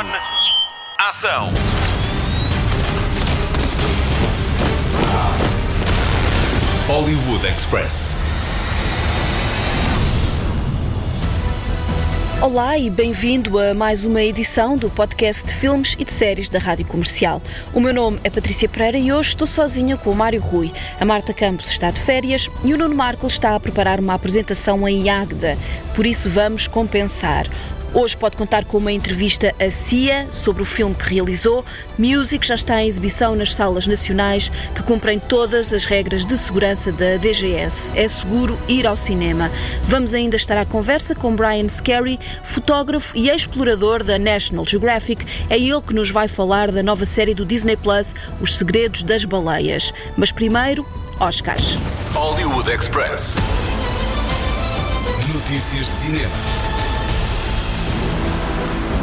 On. 0.00 0.06
Ação. 0.98 1.52
Hollywood 6.86 7.46
Express. 7.46 8.14
Olá 12.40 12.78
e 12.78 12.88
bem-vindo 12.88 13.58
a 13.58 13.74
mais 13.74 14.06
uma 14.06 14.22
edição 14.22 14.78
do 14.78 14.88
podcast 14.88 15.46
de 15.46 15.54
filmes 15.54 15.94
e 15.98 16.04
de 16.06 16.12
séries 16.14 16.48
da 16.48 16.58
Rádio 16.58 16.86
Comercial. 16.86 17.42
O 17.74 17.80
meu 17.80 17.92
nome 17.92 18.18
é 18.24 18.30
Patrícia 18.30 18.70
Pereira 18.70 18.96
e 18.96 19.12
hoje 19.12 19.28
estou 19.28 19.46
sozinha 19.46 19.98
com 19.98 20.08
o 20.08 20.16
Mário 20.16 20.40
Rui. 20.40 20.72
A 20.98 21.04
Marta 21.04 21.34
Campos 21.34 21.70
está 21.70 21.90
de 21.90 22.00
férias 22.00 22.48
e 22.64 22.72
o 22.72 22.78
Nuno 22.78 22.94
Marco 22.94 23.26
está 23.26 23.54
a 23.54 23.60
preparar 23.60 24.00
uma 24.00 24.14
apresentação 24.14 24.88
em 24.88 25.10
Águeda, 25.10 25.58
por 25.94 26.06
isso 26.06 26.30
vamos 26.30 26.66
compensar. 26.66 27.46
Hoje 27.92 28.16
pode 28.16 28.36
contar 28.36 28.64
com 28.64 28.78
uma 28.78 28.92
entrevista 28.92 29.52
a 29.58 29.68
Cia 29.68 30.28
sobre 30.30 30.62
o 30.62 30.64
filme 30.64 30.94
que 30.94 31.14
realizou. 31.14 31.64
Music 31.98 32.46
já 32.46 32.54
está 32.54 32.80
em 32.80 32.86
exibição 32.86 33.34
nas 33.34 33.52
salas 33.52 33.84
nacionais 33.88 34.48
que 34.74 34.82
cumprem 34.84 35.18
todas 35.18 35.72
as 35.72 35.84
regras 35.84 36.24
de 36.24 36.38
segurança 36.38 36.92
da 36.92 37.16
DGS. 37.16 37.92
É 37.96 38.06
seguro 38.06 38.56
ir 38.68 38.86
ao 38.86 38.94
cinema. 38.94 39.50
Vamos 39.86 40.14
ainda 40.14 40.36
estar 40.36 40.56
à 40.56 40.64
conversa 40.64 41.16
com 41.16 41.34
Brian 41.34 41.68
Scarry, 41.68 42.20
fotógrafo 42.44 43.16
e 43.16 43.28
explorador 43.28 44.04
da 44.04 44.18
National 44.18 44.64
Geographic. 44.64 45.26
É 45.50 45.58
ele 45.58 45.82
que 45.82 45.94
nos 45.94 46.10
vai 46.10 46.28
falar 46.28 46.70
da 46.70 46.84
nova 46.84 47.04
série 47.04 47.34
do 47.34 47.44
Disney 47.44 47.76
Plus, 47.76 48.14
Os 48.40 48.56
Segredos 48.56 49.02
das 49.02 49.24
Baleias. 49.24 49.92
Mas 50.16 50.30
primeiro, 50.30 50.86
Oscars. 51.18 51.76
Hollywood 52.14 52.70
Express. 52.70 53.38
Notícias 55.34 55.86
de 55.86 55.92
cinema. 55.92 56.59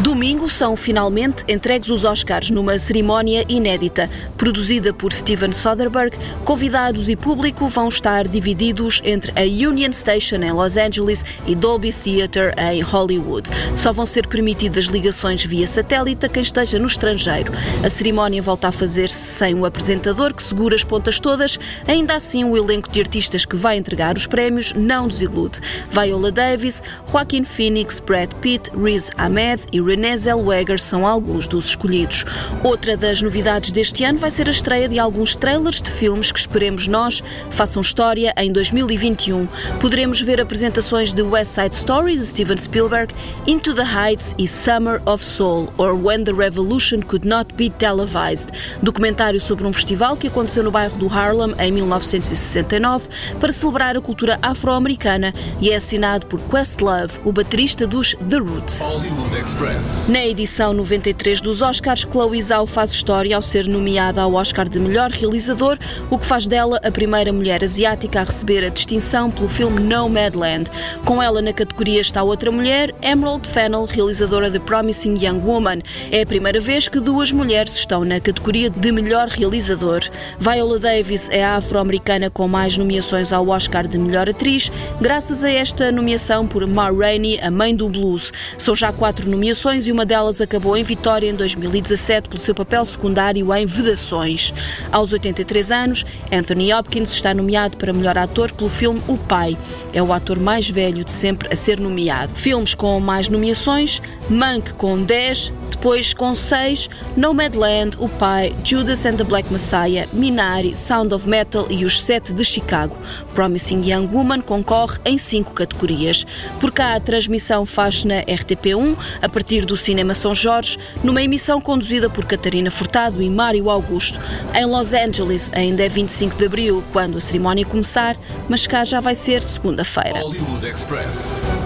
Domingo 0.08 0.50
são 0.50 0.78
finalmente 0.78 1.44
entregues 1.50 1.90
os 1.90 2.06
Oscars 2.06 2.50
numa 2.50 2.78
cerimónia 2.78 3.44
inédita. 3.50 4.10
Produzida 4.38 4.94
por 4.94 5.12
Steven 5.12 5.52
Soderbergh, 5.52 6.18
convidados 6.46 7.10
e 7.10 7.16
público 7.18 7.68
vão 7.68 7.90
estar 7.90 8.26
divididos 8.26 9.02
entre 9.04 9.34
a 9.36 9.44
Union 9.44 9.92
Station 9.92 10.38
em 10.38 10.52
Los 10.54 10.78
Angeles 10.78 11.26
e 11.46 11.54
Dolby 11.54 11.92
Theatre 11.92 12.54
em 12.72 12.80
Hollywood. 12.80 13.50
Só 13.76 13.92
vão 13.92 14.06
ser 14.06 14.28
permitidas 14.28 14.86
ligações 14.86 15.44
via 15.44 15.68
satélite 15.68 16.26
a 16.26 16.30
quem 16.30 16.42
esteja 16.42 16.80
no 16.80 16.88
estrangeiro. 16.88 17.52
A 17.84 17.90
cerimónia 17.90 18.42
volta 18.42 18.70
a 18.70 18.72
fazer-se 18.72 19.20
sem 19.20 19.56
o 19.56 19.66
apresentador 19.66 20.34
que 20.34 20.42
segura 20.42 20.78
as 20.78 20.86
pontas 20.86 21.20
todas. 21.20 21.60
Ainda 21.86 22.16
assim, 22.16 22.46
o 22.46 22.56
elenco 22.56 22.90
de 22.90 23.02
artistas 23.02 23.44
que 23.44 23.58
vai 23.58 23.76
entregar 23.76 24.16
os 24.16 24.26
prémios 24.26 24.72
não 24.72 25.06
desilude. 25.06 25.60
Viola 25.92 26.32
Davis, 26.32 26.82
Joaquin 27.12 27.44
Phoenix, 27.44 28.00
Brad 28.00 28.32
Pitt, 28.36 28.72
Riz 28.74 29.10
Ahmed 29.18 29.66
e 29.74 29.82
Renée 29.98 30.16
Zellweger 30.16 30.80
são 30.80 31.08
alguns 31.08 31.48
dos 31.48 31.66
escolhidos. 31.70 32.24
Outra 32.64 32.96
das 32.96 33.20
novidades 33.20 33.72
deste 33.72 34.04
ano 34.04 34.20
vai 34.20 34.30
ser 34.30 34.48
a 34.48 34.52
estreia 34.52 34.88
de 34.88 35.00
alguns 35.00 35.36
trailers 35.36 35.82
de 35.82 35.90
filmes 35.90 36.32
que 36.32 36.40
esperemos 36.40 36.88
nós 36.88 37.24
façam 37.50 37.82
história 37.82 38.32
em 38.38 38.52
2021. 38.52 39.48
Poderemos 39.82 40.22
ver 40.22 40.40
apresentações 40.40 41.12
de 41.12 41.24
West 41.24 41.56
Side 41.56 41.74
Story 41.74 42.16
de 42.16 42.28
Steven 42.28 42.60
Spielberg, 42.60 43.12
Into 43.48 43.74
the 43.74 43.82
Heights 43.82 44.36
e 44.38 44.48
Summer 44.48 45.02
of 45.08 45.24
Soul, 45.24 45.74
or 45.80 45.96
When 45.96 46.24
the 46.24 46.32
Revolution 46.32 47.02
Could 47.02 47.28
Not 47.28 47.56
Be 47.56 47.72
Televised, 47.72 48.52
documentário 48.84 49.42
sobre 49.42 49.66
um 49.66 49.74
festival 49.74 50.16
que 50.16 50.28
aconteceu 50.28 50.64
no 50.64 50.70
bairro 50.70 50.96
do 51.00 51.12
Harlem 51.12 51.56
em 51.58 51.72
1969 51.72 53.08
para 53.40 53.52
celebrar 53.52 53.98
a 53.98 54.02
cultura 54.02 54.38
afro-americana 54.44 55.34
e 55.60 55.72
é 55.72 55.76
assinado 55.76 56.28
por 56.28 56.40
Questlove, 56.42 57.20
o 57.26 57.32
baterista 57.32 57.88
dos 57.88 58.16
The 58.30 58.38
Roots. 58.38 58.82
Hollywood 58.82 59.36
Express. 59.36 59.87
Na 60.10 60.26
edição 60.26 60.74
93 60.74 61.40
dos 61.40 61.62
Oscars, 61.62 62.02
Chloe 62.02 62.42
Zhao 62.42 62.66
faz 62.66 62.92
história 62.92 63.34
ao 63.34 63.42
ser 63.42 63.68
nomeada 63.68 64.22
ao 64.22 64.34
Oscar 64.34 64.68
de 64.68 64.80
melhor 64.80 65.10
realizador, 65.12 65.78
o 66.10 66.18
que 66.18 66.26
faz 66.26 66.46
dela 66.46 66.78
a 66.84 66.92
primeira 66.92 67.32
mulher 67.32 67.64
asiática 67.64 68.20
a 68.20 68.24
receber 68.26 68.66
a 68.66 68.70
distinção 68.70 69.32
pelo 69.32 69.48
filme 69.48 69.80
Nomadland. 69.80 70.70
Com 71.06 71.24
ela 71.24 71.42
na 71.42 71.54
categoria 71.54 72.02
está 72.02 72.22
outra 72.22 72.52
mulher, 72.52 72.94
Emerald 73.02 73.48
Fennell, 73.48 73.86
realizadora 73.86 74.50
de 74.50 74.60
Promising 74.60 75.16
Young 75.22 75.40
Woman. 75.40 75.80
É 76.12 76.22
a 76.22 76.26
primeira 76.26 76.60
vez 76.60 76.90
que 76.90 77.00
duas 77.00 77.32
mulheres 77.32 77.78
estão 77.78 78.04
na 78.04 78.20
categoria 78.20 78.70
de 78.70 78.92
melhor 78.92 79.30
realizador. 79.30 80.02
Viola 80.38 80.80
Davis 80.80 81.30
é 81.30 81.46
a 81.46 81.56
afro-americana 81.56 82.30
com 82.30 82.46
mais 82.46 82.76
nomeações 82.76 83.32
ao 83.32 83.48
Oscar 83.48 83.88
de 83.88 83.98
melhor 83.98 84.30
atriz, 84.30 84.70
graças 85.00 85.46
a 85.46 85.50
esta 85.50 85.94
nomeação 85.94 86.46
por 86.46 86.68
Ma 86.68 86.90
Rainey, 86.92 87.40
a 87.40 87.50
mãe 87.50 87.74
do 87.74 87.88
blues. 87.88 88.34
São 88.58 88.76
já 88.76 88.92
quatro 88.92 89.30
nomeações 89.30 89.77
e 89.86 89.92
uma 89.92 90.06
delas 90.06 90.42
acabou 90.42 90.76
em 90.76 90.84
vitória 90.84 91.30
em 91.30 91.36
2017 91.36 92.30
pelo 92.30 92.42
seu 92.42 92.56
papel 92.56 92.84
secundário 92.86 93.54
em 93.54 93.66
Vedações. 93.66 94.54
Aos 94.92 95.14
83 95.14 95.72
anos, 95.72 96.06
Anthony 96.32 96.74
Hopkins 96.74 97.12
está 97.12 97.34
nomeado 97.34 97.78
para 97.78 97.94
melhor 97.94 98.18
ator 98.18 98.52
pelo 98.52 98.70
filme 98.70 99.02
O 99.08 99.18
Pai. 99.18 99.58
É 99.94 100.02
o 100.02 100.14
ator 100.14 100.40
mais 100.40 100.70
velho 100.70 101.04
de 101.04 101.12
sempre 101.12 101.52
a 101.52 101.56
ser 101.56 101.80
nomeado. 101.80 102.34
Filmes 102.34 102.74
com 102.74 103.00
mais 103.00 103.28
nomeações: 103.28 104.02
Mank 104.30 104.74
com 104.76 104.98
10, 104.98 105.52
depois 105.72 106.14
com 106.14 106.34
6, 106.34 106.90
Nomadland, 107.16 107.98
O 108.00 108.10
Pai, 108.10 108.54
Judas 108.64 109.06
and 109.06 109.16
the 109.16 109.24
Black 109.24 109.52
Messiah, 109.52 110.08
Minari, 110.14 110.76
Sound 110.76 111.14
of 111.14 111.28
Metal 111.28 111.68
e 111.70 111.86
Os 111.86 112.02
Sete 112.02 112.34
de 112.34 112.44
Chicago. 112.44 112.96
Promising 113.36 113.84
Young 113.84 114.08
Woman 114.08 114.42
concorre 114.42 114.98
em 115.06 115.18
5 115.18 115.54
categorias. 115.54 116.26
Por 116.60 116.72
cá, 116.72 116.96
a 116.96 117.00
transmissão 117.00 117.66
faz 117.66 118.04
na 118.04 118.22
RTP1 118.24 118.96
a 119.22 119.30
partir 119.30 119.57
partir 119.58 119.66
do 119.66 119.78
Cinema 119.78 120.14
São 120.14 120.36
Jorge, 120.36 120.78
numa 121.04 121.22
emissão 121.22 121.60
conduzida 121.60 122.10
por 122.10 122.26
Catarina 122.26 122.70
Furtado 122.70 123.22
e 123.24 123.30
Mário 123.30 123.70
Augusto. 123.70 124.20
Em 124.54 124.66
Los 124.66 124.94
Angeles, 124.94 125.50
ainda 125.54 125.84
é 125.84 125.90
25 125.90 126.36
de 126.36 126.46
abril, 126.46 126.84
quando 126.94 127.18
a 127.18 127.22
cerimónia 127.22 127.66
começar, 127.66 128.16
mas 128.48 128.68
cá 128.68 128.86
já 128.86 129.00
vai 129.00 129.16
ser 129.16 129.44
segunda-feira. 129.44 130.20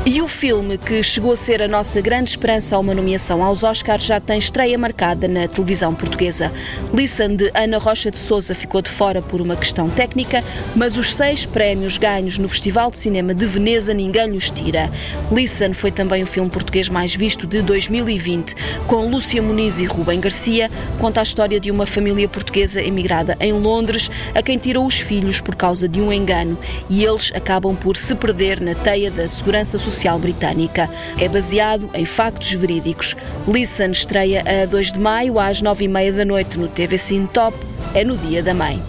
E 0.06 0.22
o 0.22 0.28
filme 0.28 0.78
que 0.78 1.03
chegou 1.03 1.34
a 1.34 1.35
ser 1.35 1.62
a 1.62 1.68
nossa 1.68 2.00
grande 2.00 2.30
esperança 2.30 2.75
a 2.75 2.80
uma 2.80 2.94
nomeação 2.94 3.44
aos 3.44 3.63
Oscars 3.63 4.06
já 4.06 4.19
tem 4.19 4.38
estreia 4.38 4.78
marcada 4.78 5.28
na 5.28 5.47
televisão 5.47 5.94
portuguesa. 5.94 6.51
Listen 6.94 7.35
de 7.35 7.51
Ana 7.53 7.78
Rocha 7.78 8.09
de 8.09 8.18
Souza 8.18 8.56
ficou 8.56 8.81
de 8.81 8.90
fora 8.90 9.22
por 9.22 9.41
uma 9.41 9.56
questão 9.56 9.90
técnica, 9.90 10.44
mas 10.75 10.96
os 10.96 11.13
seis 11.13 11.46
prémios 11.46 11.97
ganhos 11.97 12.38
no 12.38 12.47
Festival 12.47 12.90
de 12.90 12.97
Cinema 12.97 13.34
de 13.34 13.46
Veneza 13.46 13.94
ninguém 13.94 14.31
os 14.31 14.50
tira. 14.50 14.90
Listen 15.31 15.74
foi 15.74 15.91
também 15.91 16.24
o 16.24 16.28
filme 16.28 16.50
português 16.50 16.88
mais 16.88 17.13
visto 17.13 17.46
de 17.46 17.62
2020 17.62 17.81
2020, 17.88 18.56
com 18.88 19.09
Lúcia 19.09 19.42
Muniz 19.42 19.80
e 19.80 19.86
Rubem 19.86 20.19
Garcia, 20.19 20.69
conta 21.00 21.19
a 21.19 21.24
história 21.24 21.59
de 21.59 21.72
uma 21.72 21.86
família 21.86 22.28
portuguesa 22.28 22.81
emigrada 22.81 23.38
em 23.40 23.53
Londres, 23.53 24.09
a 24.36 24.42
quem 24.42 24.58
tirou 24.58 24.86
os 24.86 25.00
filhos 25.00 25.42
por 25.42 25.56
causa 25.56 25.88
de 25.88 26.02
um 26.02 26.12
engano, 26.12 26.58
e 26.90 27.03
eles 27.03 27.31
acabam 27.34 27.75
por 27.75 27.96
se 27.97 28.14
perder 28.16 28.59
na 28.59 28.75
teia 28.75 29.09
da 29.09 29.28
Segurança 29.28 29.78
Social 29.78 30.19
Britânica. 30.19 30.90
É 31.19 31.28
baseado 31.28 31.90
em 31.94 32.06
factos 32.06 32.53
verídicos. 32.53 33.16
Listen 33.47 33.92
estreia 33.92 34.44
a 34.46 34.66
2 34.66 34.94
de 34.94 35.00
maio 35.00 35.40
às 35.40 35.62
9h30 35.62 36.12
da 36.12 36.25
noite 36.25 36.58
no 36.58 36.68
TV 36.68 36.98
Cine 36.98 37.28
Top. 37.28 37.58
É 37.94 38.03
no 38.03 38.18
Dia 38.18 38.44
da 38.44 38.53
Mãe. 38.53 38.81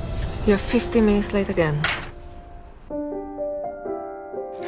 You're 0.47 0.59
50 0.59 1.01
minutes 1.01 1.33
late 1.33 1.51
again. 1.51 1.75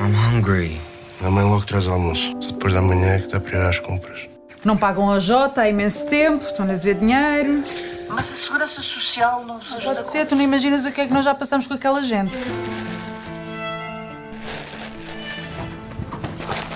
I'm 0.01 0.12
hungry. 0.12 0.94
A 1.25 1.31
mãe 1.31 1.43
logo 1.43 1.65
traz 1.65 1.89
almoço. 1.89 2.37
Só 2.39 2.49
depois 2.49 2.75
da 2.75 2.83
manhã 2.83 3.15
é 3.15 3.19
que 3.21 3.29
dá 3.29 3.41
para 3.41 3.57
ir 3.57 3.62
às 3.62 3.79
compras. 3.79 4.29
Não 4.62 4.77
pagam 4.77 5.11
a 5.11 5.19
Jota 5.19 5.62
há 5.62 5.69
imenso 5.69 6.07
tempo, 6.07 6.45
estão 6.45 6.67
a 6.67 6.69
dever 6.69 6.97
dinheiro. 6.97 7.65
Mas 8.11 8.31
a 8.31 8.35
segurança 8.35 8.83
social 8.83 9.43
não 9.47 9.55
nos 9.55 9.73
ajuda 9.73 9.95
Pode 9.97 10.11
ser, 10.11 10.27
tu 10.27 10.37
não 10.37 10.43
imaginas 10.43 10.85
o 10.85 10.93
que 10.93 11.01
é 11.01 11.07
que 11.07 11.12
nós 11.15 11.25
já 11.25 11.35
passamos 11.35 11.67
com 11.67 11.73
aquela 11.73 12.03
gente. 12.03 12.37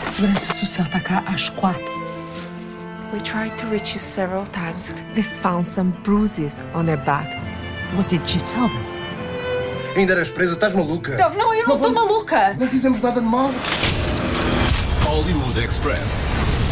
A 0.02 0.06
segurança 0.06 0.52
social 0.54 0.86
está 0.86 0.98
cá 0.98 1.22
às 1.26 1.50
quatro. 1.50 1.98
We 3.12 3.20
tried 3.20 3.54
to 3.58 3.66
reach 3.66 3.92
you 3.92 4.00
several 4.00 4.46
times. 4.46 4.94
They 5.14 5.22
found 5.22 5.68
some 5.68 5.92
bruises 6.04 6.58
on 6.74 6.86
their 6.86 7.02
back. 7.04 7.28
What 7.94 8.08
did 8.08 8.26
you 8.34 8.40
tell 8.46 8.68
them? 8.68 8.98
Ainda 9.94 10.12
eras 10.12 10.30
presa, 10.30 10.54
estás 10.54 10.74
maluca? 10.74 11.16
Não, 11.16 11.30
não, 11.34 11.54
eu 11.54 11.66
não 11.66 11.76
estou 11.76 11.92
maluca! 11.92 12.54
Não 12.54 12.68
fizemos 12.68 13.00
nada 13.00 13.20
de 13.20 13.26
mal. 13.26 13.50
Hollywood 15.18 15.58
Express. 15.58 16.67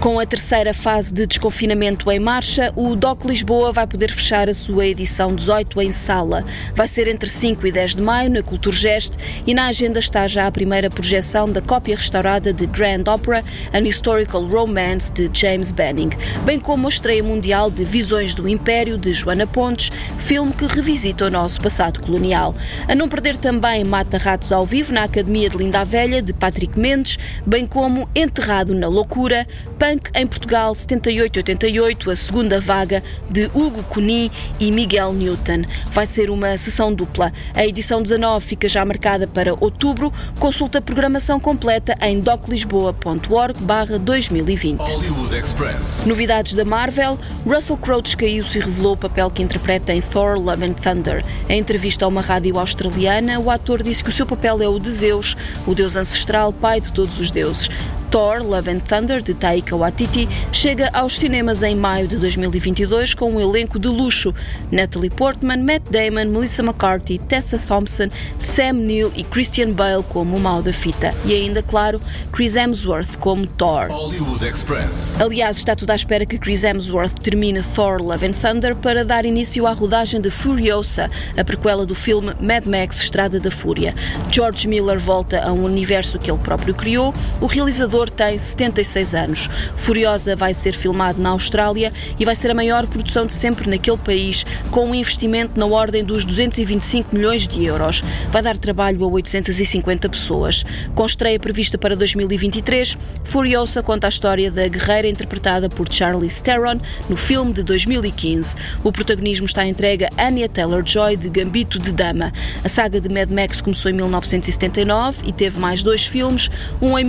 Com 0.00 0.20
a 0.20 0.26
terceira 0.26 0.74
fase 0.74 1.12
de 1.12 1.26
desconfinamento 1.26 2.10
em 2.12 2.20
marcha, 2.20 2.70
o 2.76 2.94
DOC 2.94 3.24
Lisboa 3.24 3.72
vai 3.72 3.86
poder 3.86 4.12
fechar 4.12 4.48
a 4.48 4.54
sua 4.54 4.86
edição 4.86 5.34
18 5.34 5.80
em 5.80 5.90
sala. 5.90 6.44
Vai 6.74 6.86
ser 6.86 7.08
entre 7.08 7.28
5 7.28 7.66
e 7.66 7.72
10 7.72 7.96
de 7.96 8.02
maio, 8.02 8.30
na 8.30 8.42
Culturgest, 8.42 9.14
e 9.46 9.54
na 9.54 9.66
agenda 9.66 9.98
está 9.98 10.28
já 10.28 10.46
a 10.46 10.52
primeira 10.52 10.90
projeção 10.90 11.46
da 11.46 11.62
cópia 11.62 11.96
restaurada 11.96 12.52
de 12.52 12.66
Grand 12.66 13.04
Opera, 13.08 13.42
An 13.72 13.88
Historical 13.88 14.44
Romance, 14.44 15.10
de 15.10 15.30
James 15.32 15.72
Benning, 15.72 16.10
bem 16.44 16.60
como 16.60 16.86
a 16.86 16.90
estreia 16.90 17.22
mundial 17.22 17.70
de 17.70 17.82
Visões 17.82 18.34
do 18.34 18.46
Império, 18.48 18.98
de 18.98 19.12
Joana 19.12 19.46
Pontes, 19.46 19.90
filme 20.18 20.52
que 20.52 20.66
revisita 20.66 21.26
o 21.26 21.30
nosso 21.30 21.60
passado 21.60 22.00
colonial. 22.00 22.54
A 22.86 22.94
não 22.94 23.08
perder 23.08 23.36
também 23.36 23.82
Mata 23.82 24.18
Ratos 24.18 24.52
ao 24.52 24.66
vivo 24.66 24.92
na 24.92 25.04
Academia 25.04 25.48
de 25.48 25.56
Linda 25.56 25.80
a 25.80 25.84
Velha, 25.84 26.20
de 26.20 26.34
Patrick 26.34 26.78
Mendes, 26.78 27.18
bem 27.44 27.64
como 27.64 28.08
Enterrado 28.14 28.74
na 28.74 28.88
Loucura, 28.88 29.46
Punk 29.78 30.10
em 30.14 30.26
Portugal 30.26 30.72
78-88, 30.72 32.10
a 32.10 32.16
segunda 32.16 32.60
vaga 32.60 33.02
de 33.30 33.50
Hugo 33.54 33.82
Cuni 33.84 34.30
e 34.58 34.72
Miguel 34.72 35.12
Newton. 35.12 35.64
Vai 35.90 36.06
ser 36.06 36.30
uma 36.30 36.56
sessão 36.56 36.92
dupla. 36.92 37.32
A 37.54 37.66
edição 37.66 38.02
19 38.02 38.44
fica 38.44 38.68
já 38.68 38.84
marcada 38.84 39.26
para 39.26 39.54
outubro. 39.60 40.12
Consulta 40.38 40.78
a 40.78 40.82
programação 40.82 41.38
completa 41.38 41.96
em 42.00 42.20
doclisboa.org 42.20 43.98
2020. 44.00 44.80
Hollywood 44.80 45.36
Express. 45.36 46.06
Novidades 46.06 46.54
da 46.54 46.64
Marvel, 46.64 47.18
Russell 47.46 47.76
Crowe 47.76 48.02
descaiu-se 48.02 48.58
e 48.58 48.60
revelou 48.60 48.94
o 48.94 48.96
papel 48.96 49.30
que 49.30 49.42
interpreta 49.42 49.92
em 49.92 50.00
Thor 50.00 50.38
Love 50.38 50.64
and 50.64 50.72
Thunder. 50.74 51.24
Em 51.48 51.60
entrevista 51.60 52.06
a 52.06 52.08
uma 52.08 52.22
rádio 52.22 52.58
australiana, 52.58 53.38
o 53.38 53.50
ator 53.50 53.82
disse 53.82 54.02
que 54.02 54.10
o 54.10 54.12
seu 54.12 54.24
papel 54.24 54.62
é 54.62 54.68
o 54.68 54.78
de 54.78 54.90
Zeus, 54.90 55.36
o 55.66 55.74
deus 55.74 55.96
ancestral, 55.96 56.52
pai 56.52 56.80
de 56.80 56.92
todos 56.92 57.20
os 57.20 57.30
deuses. 57.30 57.68
Thor 58.16 58.42
Love 58.42 58.70
and 58.70 58.80
Thunder, 58.80 59.20
de 59.20 59.34
Taika 59.34 59.76
Waititi, 59.76 60.26
chega 60.50 60.88
aos 60.94 61.18
cinemas 61.18 61.62
em 61.62 61.76
maio 61.76 62.08
de 62.08 62.16
2022 62.16 63.12
com 63.12 63.32
um 63.32 63.38
elenco 63.38 63.78
de 63.78 63.88
luxo. 63.88 64.34
Natalie 64.72 65.10
Portman, 65.10 65.58
Matt 65.58 65.82
Damon, 65.90 66.32
Melissa 66.32 66.62
McCarthy, 66.62 67.18
Tessa 67.18 67.58
Thompson, 67.58 68.08
Sam 68.38 68.72
Neill 68.72 69.12
e 69.14 69.22
Christian 69.22 69.72
Bale 69.72 70.02
como 70.02 70.34
o 70.34 70.40
mal 70.40 70.62
da 70.62 70.72
fita. 70.72 71.14
E 71.26 71.34
ainda, 71.34 71.62
claro, 71.62 72.00
Chris 72.32 72.56
Hemsworth 72.56 73.18
como 73.18 73.46
Thor. 73.46 73.88
Hollywood 73.90 74.42
Express. 74.46 75.20
Aliás, 75.20 75.58
está 75.58 75.76
tudo 75.76 75.90
à 75.90 75.94
espera 75.94 76.24
que 76.24 76.38
Chris 76.38 76.64
Hemsworth 76.64 77.20
termine 77.20 77.62
Thor 77.74 78.00
Love 78.00 78.28
and 78.28 78.32
Thunder 78.32 78.74
para 78.74 79.04
dar 79.04 79.26
início 79.26 79.66
à 79.66 79.72
rodagem 79.72 80.22
de 80.22 80.30
Furiosa, 80.30 81.10
a 81.36 81.44
prequela 81.44 81.84
do 81.84 81.94
filme 81.94 82.34
Mad 82.40 82.64
Max 82.64 83.02
Estrada 83.02 83.38
da 83.38 83.50
Fúria. 83.50 83.94
George 84.30 84.66
Miller 84.66 84.98
volta 84.98 85.42
a 85.42 85.52
um 85.52 85.64
universo 85.64 86.18
que 86.18 86.30
ele 86.30 86.40
próprio 86.40 86.74
criou. 86.74 87.12
O 87.42 87.44
realizador 87.44 88.05
tem 88.10 88.36
76 88.36 89.14
anos. 89.14 89.50
Furiosa 89.76 90.36
vai 90.36 90.54
ser 90.54 90.74
filmado 90.74 91.20
na 91.20 91.30
Austrália 91.30 91.92
e 92.18 92.24
vai 92.24 92.34
ser 92.34 92.50
a 92.50 92.54
maior 92.54 92.86
produção 92.86 93.26
de 93.26 93.32
sempre 93.32 93.68
naquele 93.68 93.96
país, 93.96 94.44
com 94.70 94.90
um 94.90 94.94
investimento 94.94 95.58
na 95.58 95.66
ordem 95.66 96.04
dos 96.04 96.24
225 96.24 97.14
milhões 97.14 97.46
de 97.46 97.64
euros. 97.64 98.02
Vai 98.30 98.42
dar 98.42 98.56
trabalho 98.56 99.04
a 99.04 99.08
850 99.08 100.08
pessoas. 100.08 100.64
Com 100.94 101.04
estreia 101.04 101.38
prevista 101.38 101.78
para 101.78 101.96
2023, 101.96 102.96
Furiosa 103.24 103.82
conta 103.82 104.06
a 104.06 104.08
história 104.08 104.50
da 104.50 104.66
guerreira 104.68 105.08
interpretada 105.08 105.68
por 105.68 105.92
Charlize 105.92 106.42
Theron 106.42 106.80
no 107.08 107.16
filme 107.16 107.52
de 107.52 107.62
2015. 107.62 108.54
O 108.82 108.92
protagonismo 108.92 109.46
está 109.46 109.66
entregue 109.66 110.04
a 110.04 110.26
Anya 110.26 110.48
Taylor-Joy 110.48 111.16
de 111.16 111.28
Gambito 111.28 111.78
de 111.78 111.92
Dama. 111.92 112.32
A 112.64 112.68
saga 112.68 113.00
de 113.00 113.08
Mad 113.08 113.30
Max 113.30 113.60
começou 113.60 113.90
em 113.90 113.94
1979 113.94 115.22
e 115.26 115.32
teve 115.32 115.58
mais 115.58 115.82
dois 115.82 116.06
filmes, 116.06 116.50
um 116.80 116.98
em 116.98 117.04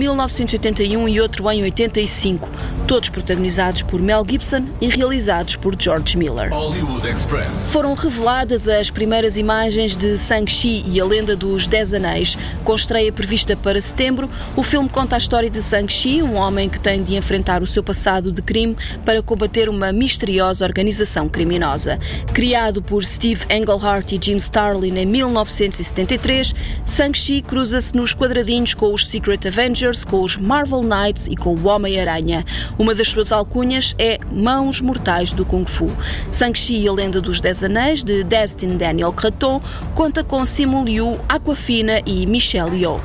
1981 0.78 1.08
e 1.08 1.20
outro 1.20 1.50
em 1.50 1.62
85, 1.62 2.48
todos 2.86 3.08
protagonizados 3.08 3.82
por 3.82 4.00
Mel 4.00 4.24
Gibson 4.26 4.64
e 4.80 4.88
realizados 4.88 5.56
por 5.56 5.74
George 5.78 6.16
Miller. 6.16 6.52
Hollywood 6.54 7.06
Express. 7.06 7.72
Foram 7.72 7.94
reveladas 7.94 8.68
as 8.68 8.88
primeiras 8.90 9.36
imagens 9.36 9.96
de 9.96 10.16
Shang-Chi 10.16 10.84
e 10.86 11.00
a 11.00 11.04
Lenda 11.04 11.34
dos 11.34 11.66
Dez 11.66 11.92
Anéis. 11.92 12.38
Com 12.64 12.74
estreia 12.74 13.12
prevista 13.12 13.56
para 13.56 13.80
setembro, 13.80 14.30
o 14.56 14.62
filme 14.62 14.88
conta 14.88 15.16
a 15.16 15.18
história 15.18 15.50
de 15.50 15.60
Shang-Chi, 15.60 16.22
um 16.22 16.36
homem 16.36 16.68
que 16.68 16.78
tem 16.78 17.02
de 17.02 17.16
enfrentar 17.16 17.62
o 17.62 17.66
seu 17.66 17.82
passado 17.82 18.30
de 18.30 18.40
crime 18.40 18.76
para 19.04 19.22
combater 19.22 19.68
uma 19.68 19.92
misteriosa 19.92 20.64
organização 20.64 21.28
criminosa. 21.28 21.98
Criado 22.32 22.80
por 22.80 23.04
Steve 23.04 23.44
Englehart 23.50 24.12
e 24.12 24.20
Jim 24.22 24.36
Starlin 24.36 24.96
em 24.96 25.06
1973, 25.06 26.54
Shang-Chi 26.86 27.42
cruza-se 27.42 27.94
nos 27.96 28.14
quadradinhos 28.14 28.74
com 28.74 28.92
os 28.94 29.06
Secret 29.06 29.46
Avengers, 29.46 30.04
com 30.04 30.22
os 30.22 30.36
Marvel 30.36 30.67
Knights 30.76 31.26
e 31.26 31.36
com 31.36 31.54
o 31.54 31.66
Homem-Aranha. 31.66 32.44
Uma 32.78 32.94
das 32.94 33.08
suas 33.08 33.32
alcunhas 33.32 33.94
é 33.98 34.18
Mãos 34.30 34.80
Mortais 34.80 35.32
do 35.32 35.44
Kung 35.44 35.64
Fu. 35.64 35.90
Shang-Chi 36.32 36.82
e 36.82 36.88
a 36.88 36.92
Lenda 36.92 37.20
dos 37.20 37.40
Dez 37.40 37.62
Anéis, 37.62 38.04
de 38.04 38.22
Destin 38.22 38.76
Daniel 38.76 39.12
Creton, 39.12 39.60
conta 39.94 40.22
com 40.22 40.44
Simu 40.44 40.84
Liu, 40.84 41.18
Aquafina 41.28 42.00
e 42.06 42.26
Michelle 42.26 42.76
Yeoh. 42.76 43.00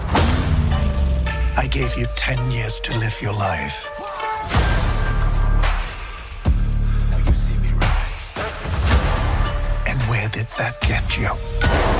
I 1.56 1.68
gave 1.68 1.98
you 1.98 2.08
10 2.16 2.52
years 2.52 2.80
to 2.82 2.98
live 2.98 3.16
your 3.22 3.34
life. 3.34 3.88
Now 7.10 7.18
you 7.26 7.34
see 7.34 7.56
me 7.62 7.70
rise. 7.80 8.32
And 9.88 10.00
where 10.10 10.28
did 10.30 10.48
that 10.58 10.82
get? 10.82 11.18
You 11.18 11.93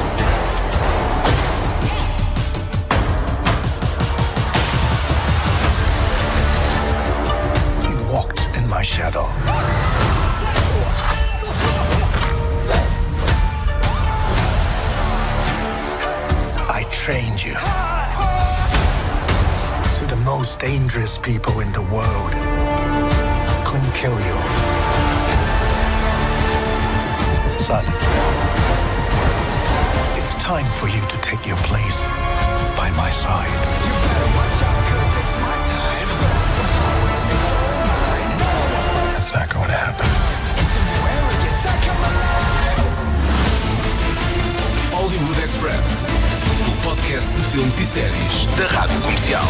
shadow. 8.84 9.26
I 16.70 16.86
trained 16.92 17.42
you 17.44 17.54
to 19.98 20.06
the 20.06 20.22
most 20.26 20.60
dangerous 20.60 21.18
people 21.18 21.62
in 21.62 21.72
the 21.72 21.84
world. 21.84 22.32
Couldn't 23.66 23.94
kill 23.94 24.20
you. 24.20 24.38
Son, 27.58 27.86
it's 30.20 30.36
time 30.36 30.70
for 30.72 30.88
you 30.88 31.02
to 31.08 31.18
take 31.22 31.48
your 31.48 31.58
place 31.58 32.06
by 32.76 32.92
my 32.98 33.10
side. 33.10 35.03
Séries 47.94 48.48
da 48.58 48.66
Rádio 48.66 49.00
Comercial. 49.02 49.44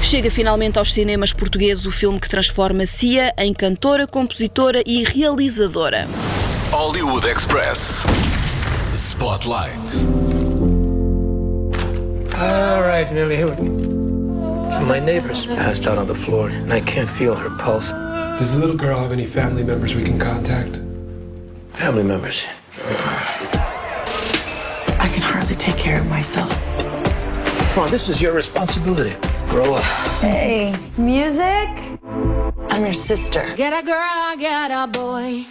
Chega 0.00 0.30
finalmente 0.30 0.78
aos 0.78 0.90
cinemas 0.90 1.34
portugueses 1.34 1.84
o 1.84 1.92
filme 1.92 2.18
que 2.18 2.26
transforma 2.26 2.86
Cia 2.86 3.34
em 3.36 3.52
cantora, 3.52 4.06
compositora 4.06 4.82
e 4.86 5.04
realizadora. 5.04 6.08
Hollywood 6.70 7.28
Express. 7.28 8.06
Spotlight. 8.90 9.68
All 12.40 12.84
right, 12.84 13.12
Nellie, 13.12 13.36
here 13.36 13.50
we 13.50 13.56
go. 13.56 14.80
My 14.86 14.98
neighbor's 14.98 15.44
passed 15.44 15.86
out 15.86 15.98
on 15.98 16.06
the 16.06 16.14
floor, 16.14 16.48
and 16.48 16.72
I 16.72 16.80
can't 16.80 17.10
feel 17.10 17.34
her 17.34 17.50
pulse. 17.58 17.92
Does 18.38 18.52
the 18.52 18.58
little 18.58 18.78
girl 18.78 18.98
have 18.98 19.12
any 19.12 19.26
family 19.26 19.62
members 19.62 19.94
we 19.94 20.04
can 20.04 20.18
contact? 20.18 20.80
Family 21.74 22.02
members. 22.02 22.46
I 24.98 25.08
can 25.12 25.22
hardly 25.22 25.54
take 25.54 25.76
care 25.76 26.00
of 26.00 26.06
myself. 26.06 26.71
Come 27.72 27.84
on, 27.84 27.90
this 27.90 28.10
is 28.10 28.20
your 28.20 28.34
responsibility. 28.34 29.16
Grow 29.48 29.72
up. 29.72 29.82
Hey, 30.20 30.76
music? 30.98 31.70
I'm 32.70 32.84
your 32.84 32.92
sister. 32.92 33.50
Get 33.56 33.72
a 33.72 33.82
girl, 33.82 33.96
I 33.96 34.36
get 34.38 34.70
a 34.70 34.86
boy. 34.86 35.46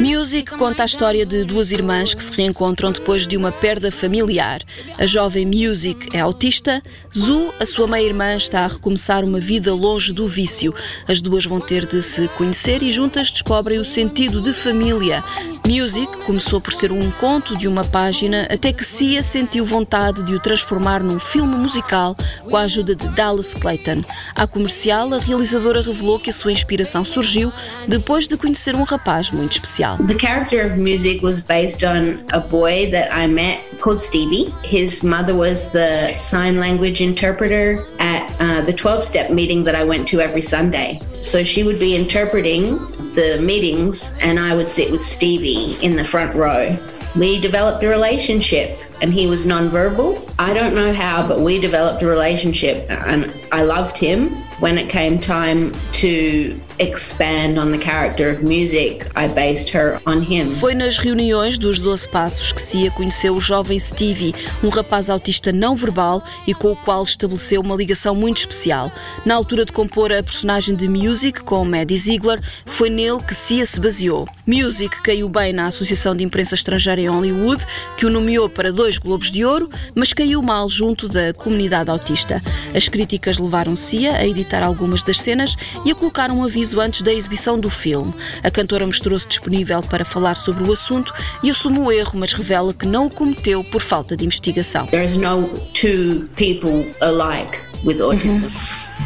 Music 0.00 0.56
conta 0.56 0.82
a 0.82 0.86
história 0.86 1.24
de 1.24 1.44
duas 1.44 1.72
irmãs 1.72 2.12
que 2.12 2.22
se 2.22 2.32
reencontram 2.32 2.92
depois 2.92 3.26
de 3.26 3.36
uma 3.36 3.50
perda 3.50 3.90
familiar. 3.90 4.60
A 4.98 5.06
jovem 5.06 5.46
Music 5.46 6.08
é 6.12 6.20
autista, 6.20 6.82
Zu, 7.16 7.52
a 7.58 7.64
sua 7.64 7.86
meia-irmã, 7.86 8.36
está 8.36 8.60
a 8.64 8.68
recomeçar 8.68 9.24
uma 9.24 9.40
vida 9.40 9.74
longe 9.74 10.12
do 10.12 10.28
vício. 10.28 10.74
As 11.08 11.20
duas 11.20 11.46
vão 11.46 11.60
ter 11.60 11.86
de 11.86 12.02
se 12.02 12.28
conhecer 12.28 12.82
e 12.82 12.92
juntas 12.92 13.30
descobrem 13.30 13.78
o 13.78 13.84
sentido 13.84 14.40
de 14.40 14.52
família. 14.52 15.24
Music 15.66 16.24
começou 16.24 16.60
por 16.60 16.72
ser 16.72 16.92
um 16.92 17.10
conto 17.12 17.56
de 17.56 17.66
uma 17.66 17.82
página 17.82 18.46
até 18.50 18.72
que 18.72 18.84
Cia 18.84 19.22
sentiu 19.22 19.64
vontade 19.64 20.22
de 20.22 20.34
o 20.34 20.40
transformar 20.40 21.02
num 21.02 21.18
filme 21.18 21.56
musical 21.56 22.14
com 22.48 22.56
a 22.56 22.62
ajuda 22.62 22.94
de 22.94 23.08
Dallas 23.08 23.52
Clayton. 23.54 24.02
À 24.34 24.46
comercial, 24.46 25.12
a 25.12 25.18
realizadora 25.18 25.82
revelou 25.82 26.20
que 26.20 26.30
a 26.30 26.32
sua 26.32 26.52
inspiração 26.52 27.04
surgiu 27.04 27.52
depois 27.88 28.25
de 28.28 28.36
conhecer 28.36 28.74
um 28.74 28.82
rapaz 28.82 29.30
muito 29.30 29.52
especial. 29.52 29.98
The 30.06 30.14
character 30.14 30.66
of 30.66 30.76
music 30.78 31.22
was 31.22 31.40
based 31.40 31.84
on 31.84 32.24
a 32.32 32.40
boy 32.40 32.90
that 32.90 33.12
I 33.12 33.26
met 33.26 33.60
called 33.80 34.00
Stevie. 34.00 34.52
His 34.62 35.02
mother 35.02 35.34
was 35.34 35.70
the 35.72 36.08
sign 36.08 36.58
language 36.58 37.00
interpreter 37.00 37.84
at 37.98 38.30
uh, 38.40 38.62
the 38.62 38.72
12 38.72 39.02
step 39.02 39.30
meeting 39.30 39.64
that 39.64 39.74
I 39.74 39.84
went 39.84 40.08
to 40.08 40.20
every 40.20 40.42
Sunday. 40.42 41.00
So 41.14 41.42
she 41.42 41.62
would 41.62 41.78
be 41.78 41.94
interpreting 41.96 42.78
the 43.14 43.38
meetings, 43.40 44.12
and 44.20 44.38
I 44.38 44.54
would 44.54 44.68
sit 44.68 44.90
with 44.90 45.04
Stevie 45.04 45.76
in 45.82 45.96
the 45.96 46.04
front 46.04 46.34
row. 46.34 46.76
We 47.16 47.40
developed 47.40 47.82
a 47.82 47.88
relationship, 47.88 48.78
and 49.00 49.12
he 49.12 49.26
was 49.26 49.46
nonverbal. 49.46 50.25
I 50.38 50.52
don't 50.52 50.74
know 50.74 50.92
how, 50.92 51.26
but 51.26 51.40
we 51.40 51.58
developed 51.58 52.02
a 52.02 52.06
relationship 52.06 52.90
and 52.90 53.32
I 53.50 53.62
loved 53.62 53.96
him. 53.96 54.36
When 54.60 54.78
it 54.78 54.88
came 54.88 55.18
time 55.18 55.72
to 55.94 56.58
expand 56.78 57.58
on 57.58 57.72
the 57.72 57.78
character 57.78 58.30
of 58.30 58.42
music, 58.42 59.06
I 59.14 59.28
based 59.28 59.70
her 59.74 60.00
on 60.06 60.22
him. 60.22 60.50
Foi 60.50 60.74
nas 60.74 60.98
reuniões 60.98 61.58
dos 61.58 61.78
12 61.78 62.08
Passos 62.08 62.52
que 62.52 62.60
Cia 62.60 62.90
conheceu 62.90 63.34
o 63.34 63.40
jovem 63.40 63.78
Stevie, 63.78 64.34
um 64.62 64.70
rapaz 64.70 65.10
autista 65.10 65.52
não 65.52 65.76
verbal 65.76 66.22
e 66.46 66.54
com 66.54 66.72
o 66.72 66.76
qual 66.76 67.02
estabeleceu 67.02 67.60
uma 67.60 67.76
ligação 67.76 68.14
muito 68.14 68.38
especial. 68.38 68.90
Na 69.26 69.34
altura 69.34 69.64
de 69.64 69.72
compor 69.72 70.10
a 70.10 70.22
personagem 70.22 70.74
de 70.74 70.88
Music 70.88 71.42
com 71.42 71.64
Maddie 71.64 71.98
Ziegler, 71.98 72.40
foi 72.64 72.88
nele 72.88 73.22
que 73.22 73.34
Cia 73.34 73.66
se 73.66 73.78
baseou. 73.78 74.26
Music 74.46 75.02
caiu 75.02 75.28
bem 75.28 75.52
na 75.52 75.66
Associação 75.66 76.14
de 76.16 76.24
Imprensa 76.24 76.54
Estrangeira 76.54 77.00
em 77.00 77.08
Hollywood, 77.08 77.62
que 77.98 78.06
o 78.06 78.10
nomeou 78.10 78.48
para 78.48 78.72
dois 78.72 78.96
Globos 78.96 79.30
de 79.30 79.44
Ouro, 79.44 79.68
mas 79.94 80.12
caiu 80.14 80.25
mal 80.42 80.68
junto 80.68 81.08
da 81.08 81.32
comunidade 81.34 81.90
autista. 81.90 82.42
As 82.74 82.88
críticas 82.88 83.38
levaram 83.38 83.76
Cia 83.76 84.16
a 84.16 84.26
editar 84.26 84.62
algumas 84.62 85.04
das 85.04 85.18
cenas 85.20 85.56
e 85.84 85.90
a 85.90 85.94
colocar 85.94 86.30
um 86.30 86.42
aviso 86.42 86.80
antes 86.80 87.02
da 87.02 87.12
exibição 87.12 87.58
do 87.58 87.70
filme. 87.70 88.14
A 88.42 88.50
cantora 88.50 88.86
mostrou-se 88.86 89.26
disponível 89.28 89.82
para 89.82 90.04
falar 90.04 90.36
sobre 90.36 90.68
o 90.68 90.72
assunto 90.72 91.12
e 91.42 91.50
assume 91.50 91.78
o 91.78 91.92
erro, 91.92 92.18
mas 92.18 92.32
revela 92.32 92.72
que 92.72 92.86
não 92.86 93.06
o 93.06 93.10
cometeu 93.10 93.62
por 93.64 93.80
falta 93.80 94.16
de 94.16 94.24
investigação. 94.24 94.86
There's 94.86 95.16
no 95.16 95.48
two 95.74 96.28
people 96.36 96.92
alike 97.00 97.58
with 97.84 98.00
autism. 98.00 98.50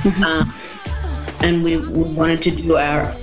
Uh, 0.06 0.44
and 1.42 1.62
we, 1.62 1.76
we 1.76 2.04
wanted 2.14 2.42
to 2.42 2.50
do 2.50 2.76
our 2.76 3.14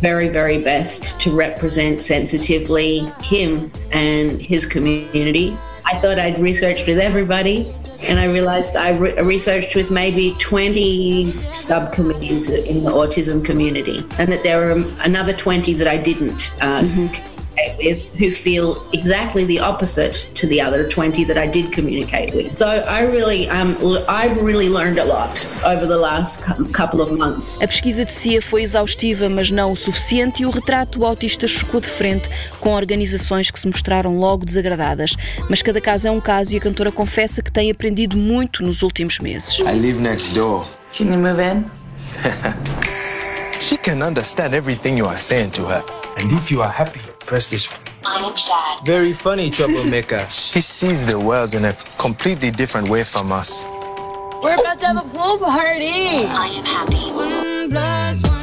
very, 0.00 0.28
very 0.28 0.58
best 0.58 1.20
to 1.20 1.30
represent 1.30 2.02
sensitively 2.02 3.12
him 3.22 3.70
and 3.92 4.40
his 4.40 4.66
community. 4.66 5.56
I 5.86 5.98
thought 5.98 6.18
I'd 6.18 6.38
researched 6.38 6.86
with 6.86 6.98
everybody 6.98 7.74
and 8.08 8.18
I 8.18 8.26
realized 8.26 8.76
I 8.76 8.90
re- 8.90 9.14
researched 9.22 9.74
with 9.74 9.90
maybe 9.90 10.34
20 10.38 11.32
subcommittees 11.54 12.50
in 12.50 12.84
the 12.84 12.90
autism 12.90 13.44
community, 13.44 13.98
and 14.18 14.30
that 14.30 14.42
there 14.42 14.60
were 14.60 14.84
another 15.00 15.32
20 15.32 15.72
that 15.74 15.88
I 15.88 15.96
didn't. 15.96 16.52
Uh, 16.60 16.82
mm-hmm 16.82 17.33
with 17.78 18.10
who 18.18 18.30
feel 18.30 18.82
exactly 18.92 19.44
the 19.44 19.60
opposite 19.60 20.30
to 20.34 20.46
the 20.46 20.60
other 20.60 20.88
20 20.88 21.24
that 21.24 21.38
I 21.38 21.46
did 21.46 21.72
communicate 21.72 22.34
with. 22.34 22.56
So 22.56 22.66
I 22.66 23.02
really, 23.02 23.48
um, 23.48 23.76
I've 24.08 24.40
really 24.40 24.68
learned 24.68 24.98
a 24.98 25.04
lot 25.04 25.46
over 25.64 25.86
the 25.86 25.96
last 25.96 26.42
couple 26.72 27.00
of 27.00 27.16
months. 27.18 27.62
A 27.62 27.66
pesquisa 27.66 28.04
de 28.04 28.12
CIA 28.12 28.40
foi 28.40 28.62
exaustiva, 28.62 29.28
mas 29.28 29.50
não 29.50 29.72
o 29.72 29.76
suficiente, 29.76 30.42
e 30.42 30.46
o 30.46 30.50
retrato 30.50 30.98
do 30.98 31.06
autista 31.06 31.46
chocou 31.46 31.80
de 31.80 31.88
frente 31.88 32.28
com 32.60 32.74
organizações 32.74 33.50
que 33.50 33.58
se 33.58 33.66
mostraram 33.66 34.18
logo 34.18 34.44
desagradadas. 34.44 35.16
Mas 35.48 35.62
cada 35.62 35.80
caso 35.80 36.08
é 36.08 36.10
um 36.10 36.20
caso 36.20 36.54
e 36.54 36.56
a 36.56 36.60
cantora 36.60 36.90
confessa 36.90 37.42
que 37.42 37.52
tem 37.52 37.70
aprendido 37.70 38.16
muito 38.16 38.62
nos 38.62 38.82
últimos 38.82 39.18
meses. 39.18 39.58
I 39.60 39.72
live 39.72 40.00
next 40.00 40.34
door. 40.34 40.66
Can 40.96 41.04
you 41.06 41.18
move 41.18 41.40
in? 41.40 41.64
she 43.60 43.76
can 43.76 44.02
understand 44.02 44.54
everything 44.54 44.96
you 44.96 45.06
are 45.06 45.18
saying 45.18 45.50
to 45.50 45.62
her. 45.64 45.82
And 46.16 46.30
if 46.32 46.50
you 46.50 46.62
are 46.62 46.70
happy, 46.70 47.00
Press 47.26 47.48
this 47.48 47.70
one. 47.70 47.80
I 48.04 48.26
am 48.26 48.36
sad. 48.36 48.86
Very 48.86 49.12
funny, 49.12 49.50
troublemaker. 49.50 50.26
she 50.30 50.60
sees 50.60 51.06
the 51.06 51.18
world 51.18 51.54
in 51.54 51.64
a 51.64 51.72
completely 51.98 52.50
different 52.50 52.88
way 52.88 53.02
from 53.02 53.32
us. 53.32 53.64
We're 54.42 54.54
about 54.60 54.78
to 54.80 54.86
have 54.86 54.96
a 54.98 55.08
pool 55.08 55.38
party. 55.38 56.26
I 56.28 56.48
am 56.48 56.64
happy. 56.64 57.04
A 57.08 58.33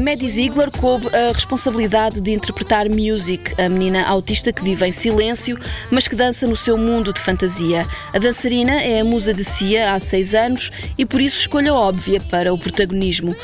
Maddie 0.00 0.28
Ziegler 0.30 0.70
coube 0.70 1.08
a 1.14 1.30
responsabilidade 1.30 2.22
de 2.22 2.32
interpretar 2.32 2.88
Music, 2.88 3.52
a 3.60 3.68
menina 3.68 4.06
autista 4.06 4.50
que 4.50 4.64
vive 4.64 4.86
em 4.86 4.92
silêncio, 4.92 5.58
mas 5.90 6.08
que 6.08 6.16
dança 6.16 6.46
no 6.46 6.56
seu 6.56 6.78
mundo 6.78 7.12
de 7.12 7.20
fantasia. 7.20 7.86
A 8.14 8.18
dançarina 8.18 8.80
é 8.80 9.00
a 9.00 9.04
musa 9.04 9.34
de 9.34 9.44
Cia 9.44 9.92
há 9.92 10.00
seis 10.00 10.32
anos 10.34 10.70
e 10.96 11.04
por 11.04 11.20
isso 11.20 11.40
escolha 11.40 11.74
óbvia 11.74 12.18
para 12.18 12.52
o 12.52 12.58
protagonismo. 12.58 13.36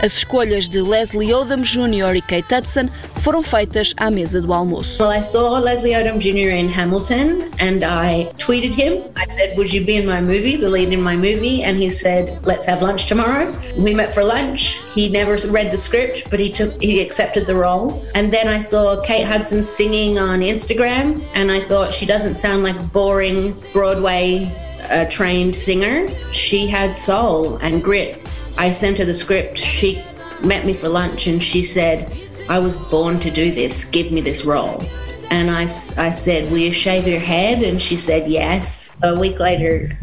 As 0.00 0.18
escolhas 0.18 0.68
de 0.68 0.80
Leslie 0.80 1.34
Odom 1.34 1.62
Jr. 1.62 2.14
e 2.14 2.22
Kate 2.22 2.54
Hudson 2.54 2.88
foram 3.20 3.42
feitas 3.42 3.92
à 3.96 4.08
mesa 4.08 4.40
do 4.40 4.52
almoço. 4.52 5.02
Well, 5.02 5.18
I 5.18 5.24
saw 5.24 5.58
Leslie 5.58 5.96
Odom 5.96 6.18
Jr. 6.18 6.52
in 6.52 6.68
Hamilton 6.68 7.50
and 7.58 7.82
I 7.82 8.28
tweeted 8.38 8.80
him. 8.80 9.02
I 9.16 9.28
said, 9.28 9.56
"Would 9.56 9.74
you 9.74 9.84
be 9.84 9.96
in 9.96 10.06
my 10.06 10.20
movie, 10.20 10.56
the 10.56 10.68
lead 10.68 10.94
in 10.94 11.00
my 11.00 11.16
movie?" 11.16 11.64
And 11.64 11.82
he 11.82 11.90
said, 11.90 12.38
"Let's 12.46 12.68
have 12.68 12.80
lunch 12.80 13.06
tomorrow." 13.06 13.50
We 13.76 13.92
met 13.92 14.14
for 14.14 14.22
lunch. 14.22 14.78
He 14.94 15.08
never 15.08 15.36
read 15.50 15.72
the 15.72 15.76
script, 15.76 15.95
but 16.30 16.40
he 16.40 16.50
took 16.50 16.80
he 16.80 17.00
accepted 17.00 17.46
the 17.46 17.54
role. 17.54 18.04
And 18.14 18.32
then 18.32 18.48
I 18.48 18.58
saw 18.58 19.00
Kate 19.02 19.24
Hudson 19.24 19.62
singing 19.64 20.18
on 20.18 20.40
Instagram, 20.40 21.22
and 21.34 21.50
I 21.50 21.60
thought 21.60 21.92
she 21.92 22.06
doesn't 22.06 22.34
sound 22.34 22.62
like 22.62 22.92
boring 22.92 23.56
Broadway 23.72 24.50
uh, 24.90 25.06
trained 25.08 25.54
singer. 25.54 26.06
She 26.32 26.66
had 26.66 26.94
soul 26.94 27.56
and 27.56 27.82
grit. 27.82 28.28
I 28.58 28.70
sent 28.70 28.98
her 28.98 29.04
the 29.04 29.14
script. 29.14 29.58
She 29.58 30.02
met 30.42 30.64
me 30.64 30.72
for 30.72 30.88
lunch, 30.88 31.26
and 31.26 31.42
she 31.42 31.62
said, 31.62 32.12
"I 32.48 32.58
was 32.58 32.76
born 32.76 33.18
to 33.20 33.30
do 33.30 33.50
this. 33.50 33.84
Give 33.84 34.12
me 34.12 34.20
this 34.20 34.44
role." 34.44 34.82
And 35.30 35.50
I, 35.50 35.62
I 35.96 36.10
said, 36.12 36.50
Will 36.50 36.58
you 36.58 36.72
shave 36.72 37.06
your 37.08 37.20
head? 37.20 37.62
And 37.62 37.82
she 37.82 37.96
said, 37.96 38.30
Yes. 38.30 38.90
A 39.02 39.18
week 39.18 39.40
later, 39.40 39.98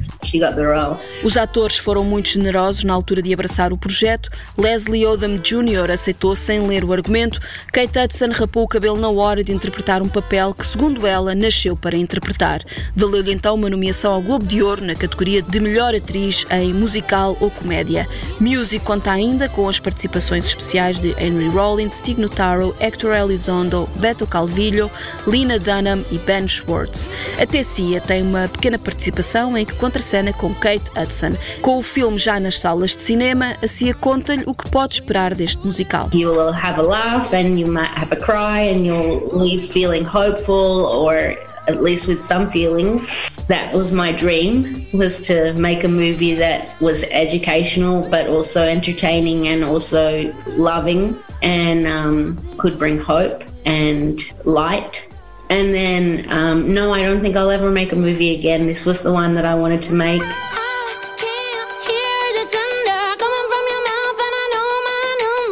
Os 1.24 1.38
atores 1.38 1.78
foram 1.78 2.04
muito 2.04 2.30
generosos 2.30 2.84
na 2.84 2.94
altura 2.94 3.22
de 3.22 3.34
abraçar 3.34 3.72
o 3.72 3.78
projeto. 3.78 4.30
Leslie 4.58 5.06
Odom 5.06 5.38
Jr. 5.38 5.92
aceitou 5.92 6.36
sem 6.36 6.60
ler 6.68 6.84
o 6.84 6.94
argumento. 6.94 7.40
Kate 7.72 8.00
Hudson 8.00 8.32
rapou 8.32 8.63
o 8.63 8.68
cabelo 8.68 8.98
na 8.98 9.10
hora 9.10 9.44
de 9.44 9.54
interpretar 9.54 10.02
um 10.02 10.08
papel 10.08 10.54
que, 10.54 10.66
segundo 10.66 11.06
ela, 11.06 11.36
nasceu 11.36 11.75
para 11.75 11.98
interpretar. 11.98 12.62
Valeu-lhe 12.96 13.32
então 13.32 13.56
uma 13.56 13.70
nomeação 13.70 14.13
ao 14.13 14.22
Globo 14.22 14.46
de 14.46 14.63
Ouro 14.63 14.84
na 14.84 14.96
categoria 14.96 15.42
de 15.42 15.60
melhor 15.60 15.94
atriz 15.96 16.46
em 16.50 16.74
musical 16.74 17.38
ou 17.40 17.52
comédia. 17.52 18.08
Music 18.40 18.84
conta 18.86 19.12
ainda 19.12 19.50
com 19.50 19.68
as 19.68 19.80
participações 19.80 20.46
especiais 20.46 21.00
de 21.00 21.10
Henry 21.20 21.50
Rollins, 21.50 21.94
Stig 21.94 22.20
Notaro, 22.20 22.75
Hector 22.80 23.13
Elizondo, 23.13 23.90
Beto 23.96 24.25
Calvillo, 24.28 24.90
Lina 25.28 25.60
Dunham 25.60 26.04
e 26.12 26.18
Ben 26.20 26.48
Schwartz. 26.48 27.10
A 27.40 27.46
Tessia 27.46 28.00
tem 28.02 28.22
uma 28.22 28.48
pequena 28.48 28.78
participação 28.78 29.58
em 29.58 29.66
que 29.66 29.74
contracena 29.75 30.23
com 30.32 30.53
Kate 30.53 30.89
Hudson. 30.96 31.32
Com 31.62 31.80
o 31.80 31.82
filme 31.82 32.18
já 32.18 32.39
nas 32.39 32.60
salas 32.60 32.96
de 32.96 33.01
cinema, 33.01 33.58
a 33.62 33.68
Cia 33.68 33.94
conta-lhe 33.94 34.44
o 34.46 34.53
que 34.53 34.70
pode 34.70 34.94
esperar 34.94 35.36
deste 35.36 35.63
musical. 35.65 36.10
You 36.13 36.32
will 36.32 36.53
have 36.53 36.80
a 36.80 36.84
laugh 36.84 37.34
and 37.34 37.60
you 37.60 37.68
might 37.68 37.92
have 37.98 38.13
a 38.13 38.18
cry 38.18 38.70
and 38.70 38.86
you'll 38.86 39.30
leave 39.34 39.68
feeling 39.68 40.06
hopeful 40.06 40.86
or 40.86 41.36
at 41.68 41.82
least 41.82 42.08
with 42.08 42.22
some 42.22 42.50
feelings. 42.50 43.10
That 43.48 43.74
was 43.74 43.92
my 43.92 44.12
dream 44.12 44.88
was 44.94 45.25
to 45.27 45.53
make 45.53 45.84
a 45.84 45.89
movie 45.89 46.34
that 46.36 46.80
was 46.82 47.03
educational 47.06 48.08
but 48.10 48.27
also 48.27 48.63
entertaining 48.63 49.48
and 49.48 49.63
also 49.63 50.34
loving 50.58 51.18
and 51.42 51.88
um, 51.88 52.38
could 52.58 52.77
bring 52.77 52.98
hope 52.98 53.44
and 53.65 54.20
light 54.46 55.10
and 55.50 55.73
then, 55.73 56.25
um, 56.29 56.73
no, 56.73 56.93
I 56.93 57.01
don't 57.01 57.21
think 57.21 57.35
I'll 57.35 57.51
ever 57.51 57.69
make 57.69 57.91
a 57.91 57.95
movie 57.95 58.35
again. 58.35 58.65
This 58.67 58.85
was 58.85 59.01
the 59.01 59.12
one 59.12 59.33
that 59.35 59.45
I 59.45 59.55
wanted 59.55 59.81
to 59.83 59.93
make. 59.93 60.21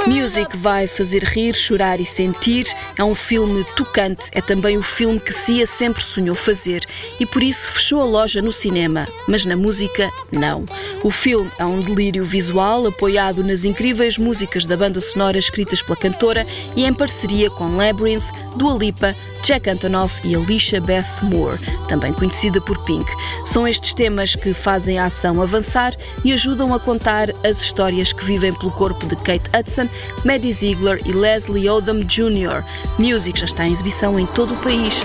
Music 0.07 0.21
vai 0.54 0.88
fazer 0.88 1.24
rir, 1.24 1.54
chorar 1.54 2.00
e 2.00 2.06
sentir. 2.06 2.68
É 2.98 3.04
um 3.04 3.16
filme 3.16 3.64
tocante, 3.76 4.28
é 4.32 4.42
também 4.42 4.78
o 4.78 4.84
filme 4.84 5.20
que 5.20 5.34
Cia 5.34 5.66
sempre 5.66 6.02
sonhou 6.02 6.36
fazer 6.36 6.86
e 7.20 7.26
por 7.26 7.44
isso 7.44 7.70
fechou 7.70 8.02
a 8.02 8.06
loja 8.06 8.42
no 8.42 8.52
cinema, 8.52 9.08
mas 9.28 9.46
na 9.46 9.56
música, 9.56 10.10
não. 10.32 10.66
O 11.04 11.12
filme 11.12 11.52
é 11.58 11.66
um 11.66 11.82
delírio 11.82 12.24
visual 12.24 12.86
apoiado 12.88 13.44
nas 13.44 13.66
incríveis 13.66 14.18
músicas 14.18 14.66
da 14.66 14.78
banda 14.78 15.02
sonora 15.02 15.38
escritas 15.38 15.82
pela 15.82 15.98
cantora 15.98 16.46
e 16.76 16.86
em 16.86 16.94
parceria 16.94 17.50
com 17.50 17.76
Labyrinth, 17.76 18.24
Dua 18.56 18.78
Lipa, 18.78 19.16
Jack 19.44 19.70
Antonoff 19.70 20.22
e 20.24 20.36
Alicia 20.36 20.80
Beth 20.80 21.24
Moore, 21.24 21.60
também 21.88 22.14
conhecida 22.14 22.62
por 22.62 22.78
Pink. 22.86 23.12
São 23.46 23.68
estes 23.68 23.94
temas 23.94 24.36
que 24.36 24.54
fazem 24.54 25.00
a 25.00 25.06
ação 25.06 25.42
avançar 25.42 25.96
e 26.24 26.32
ajudam 26.32 26.74
a 26.74 26.80
contar 26.80 27.30
as 27.44 27.60
histórias 27.60 28.14
que 28.14 28.24
vivem 28.24 28.54
pelo 28.54 28.72
corpo 28.72 29.06
de 29.08 29.16
Kate 29.16 29.50
Hudson, 29.58 29.90
Maddie 30.24 30.54
Ziegler 30.54 31.00
e 31.06 31.12
Leslie 31.12 31.70
Odom 31.70 32.01
Jr. 32.01 32.63
Music 33.00 33.40
já 33.40 33.46
está 33.46 33.66
em 33.66 33.72
exibição 33.72 34.20
em 34.20 34.25
todo 34.28 34.54
o 34.54 34.58
país. 34.58 35.04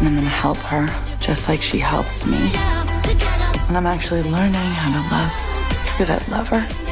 I'm 0.00 0.14
gonna 0.14 0.28
help 0.28 0.58
her 0.70 0.88
just 1.20 1.48
like 1.48 1.62
she 1.62 1.78
helps 1.78 2.24
me. 2.24 2.50
And 3.68 3.76
I'm 3.76 3.86
actually 3.86 4.22
learning 4.22 4.54
how 4.54 4.90
to 4.92 5.14
love 5.14 5.30
because 5.92 6.10
I 6.10 6.18
love 6.30 6.48
her. 6.48 6.89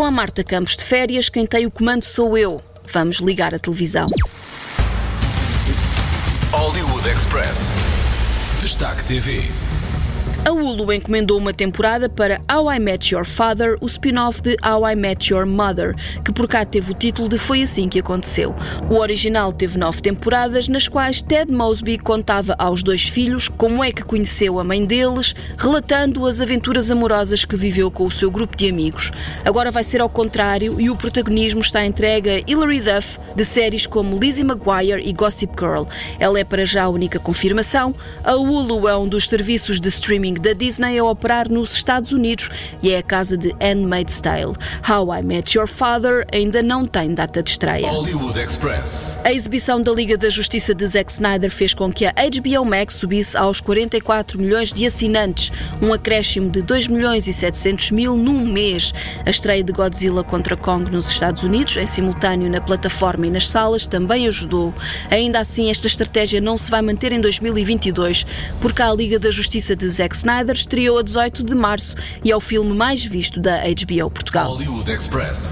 Com 0.00 0.06
a 0.06 0.10
Marta 0.10 0.42
Campos 0.42 0.78
de 0.78 0.82
férias, 0.82 1.28
quem 1.28 1.44
tem 1.44 1.66
o 1.66 1.70
comando 1.70 2.02
sou 2.02 2.38
eu. 2.38 2.58
vamos 2.90 3.18
ligar 3.18 3.54
a 3.54 3.58
televisão. 3.58 4.06
Hollywood 6.52 7.06
Express. 7.06 7.80
Destaque 8.62 9.04
TV. 9.04 9.50
A 10.42 10.52
Hulu 10.52 10.90
encomendou 10.90 11.36
uma 11.36 11.52
temporada 11.52 12.08
para 12.08 12.40
How 12.50 12.72
I 12.72 12.78
Met 12.78 13.14
Your 13.14 13.26
Father, 13.26 13.76
o 13.78 13.86
spin-off 13.86 14.40
de 14.40 14.56
How 14.64 14.88
I 14.88 14.94
Met 14.96 15.30
Your 15.30 15.44
Mother, 15.44 15.94
que 16.24 16.32
por 16.32 16.48
cá 16.48 16.64
teve 16.64 16.90
o 16.90 16.94
título 16.94 17.28
de 17.28 17.36
Foi 17.36 17.62
Assim 17.62 17.90
que 17.90 17.98
Aconteceu. 17.98 18.54
O 18.88 18.94
original 18.94 19.52
teve 19.52 19.78
nove 19.78 20.00
temporadas, 20.00 20.66
nas 20.66 20.88
quais 20.88 21.20
Ted 21.20 21.52
Mosby 21.52 21.98
contava 21.98 22.56
aos 22.58 22.82
dois 22.82 23.02
filhos 23.02 23.48
como 23.48 23.84
é 23.84 23.92
que 23.92 24.02
conheceu 24.02 24.58
a 24.58 24.64
mãe 24.64 24.86
deles, 24.86 25.34
relatando 25.58 26.26
as 26.26 26.40
aventuras 26.40 26.90
amorosas 26.90 27.44
que 27.44 27.54
viveu 27.54 27.90
com 27.90 28.06
o 28.06 28.10
seu 28.10 28.30
grupo 28.30 28.56
de 28.56 28.70
amigos. 28.70 29.12
Agora 29.44 29.70
vai 29.70 29.84
ser 29.84 30.00
ao 30.00 30.08
contrário 30.08 30.80
e 30.80 30.88
o 30.88 30.96
protagonismo 30.96 31.60
está 31.60 31.84
entregue 31.84 32.30
a 32.30 32.38
Hilary 32.50 32.80
Duff, 32.80 33.18
de 33.36 33.44
séries 33.44 33.86
como 33.86 34.18
Lizzie 34.18 34.42
McGuire 34.42 35.06
e 35.06 35.12
Gossip 35.12 35.52
Girl. 35.58 35.84
Ela 36.18 36.40
é 36.40 36.44
para 36.44 36.64
já 36.64 36.84
a 36.84 36.88
única 36.88 37.18
confirmação. 37.18 37.94
A 38.24 38.34
Hulu 38.34 38.88
é 38.88 38.96
um 38.96 39.06
dos 39.06 39.28
serviços 39.28 39.78
de 39.78 39.88
streaming 39.88 40.29
streaming 40.30 40.34
da 40.34 40.52
Disney 40.52 40.98
a 40.98 41.04
operar 41.04 41.50
nos 41.50 41.74
Estados 41.74 42.12
Unidos 42.12 42.48
e 42.82 42.90
é 42.90 42.98
a 42.98 43.02
casa 43.02 43.36
de 43.36 43.54
Handmaid's 43.60 44.20
Tale. 44.20 44.54
How 44.88 45.14
I 45.14 45.22
Met 45.22 45.56
Your 45.56 45.66
Father 45.66 46.26
ainda 46.32 46.62
não 46.62 46.86
tem 46.86 47.14
data 47.14 47.42
de 47.42 47.50
estreia. 47.50 47.88
Hollywood 47.88 48.38
Express. 48.38 49.20
A 49.24 49.32
exibição 49.32 49.82
da 49.82 49.92
Liga 49.92 50.16
da 50.16 50.30
Justiça 50.30 50.74
de 50.74 50.86
Zack 50.86 51.10
Snyder 51.10 51.50
fez 51.50 51.74
com 51.74 51.92
que 51.92 52.06
a 52.06 52.12
HBO 52.12 52.64
Max 52.64 52.94
subisse 52.94 53.36
aos 53.36 53.60
44 53.60 54.38
milhões 54.38 54.72
de 54.72 54.86
assinantes, 54.86 55.52
um 55.82 55.92
acréscimo 55.92 56.50
de 56.50 56.62
2 56.62 56.86
milhões 56.88 57.26
e 57.26 57.32
700 57.32 57.90
mil 57.90 58.16
num 58.16 58.46
mês. 58.46 58.92
A 59.24 59.30
estreia 59.30 59.62
de 59.62 59.72
Godzilla 59.72 60.22
contra 60.22 60.56
Kong 60.56 60.90
nos 60.90 61.10
Estados 61.10 61.42
Unidos, 61.42 61.76
em 61.76 61.86
simultâneo 61.86 62.50
na 62.50 62.60
plataforma 62.60 63.26
e 63.26 63.30
nas 63.30 63.48
salas, 63.48 63.86
também 63.86 64.26
ajudou. 64.26 64.74
Ainda 65.10 65.40
assim, 65.40 65.70
esta 65.70 65.86
estratégia 65.86 66.40
não 66.40 66.56
se 66.56 66.70
vai 66.70 66.82
manter 66.82 67.12
em 67.12 67.20
2022, 67.20 68.26
porque 68.60 68.82
a 68.82 68.92
Liga 68.92 69.18
da 69.18 69.30
Justiça 69.30 69.74
de 69.74 69.88
Zack 69.88 70.19
Snyder 70.20 70.54
estreou 70.54 70.98
a 70.98 71.02
18 71.02 71.42
de 71.42 71.54
março 71.54 71.94
e 72.22 72.30
é 72.30 72.36
o 72.36 72.40
filme 72.40 72.74
mais 72.74 73.02
visto 73.02 73.40
da 73.40 73.60
HBO 73.60 74.10
Portugal. 74.10 74.58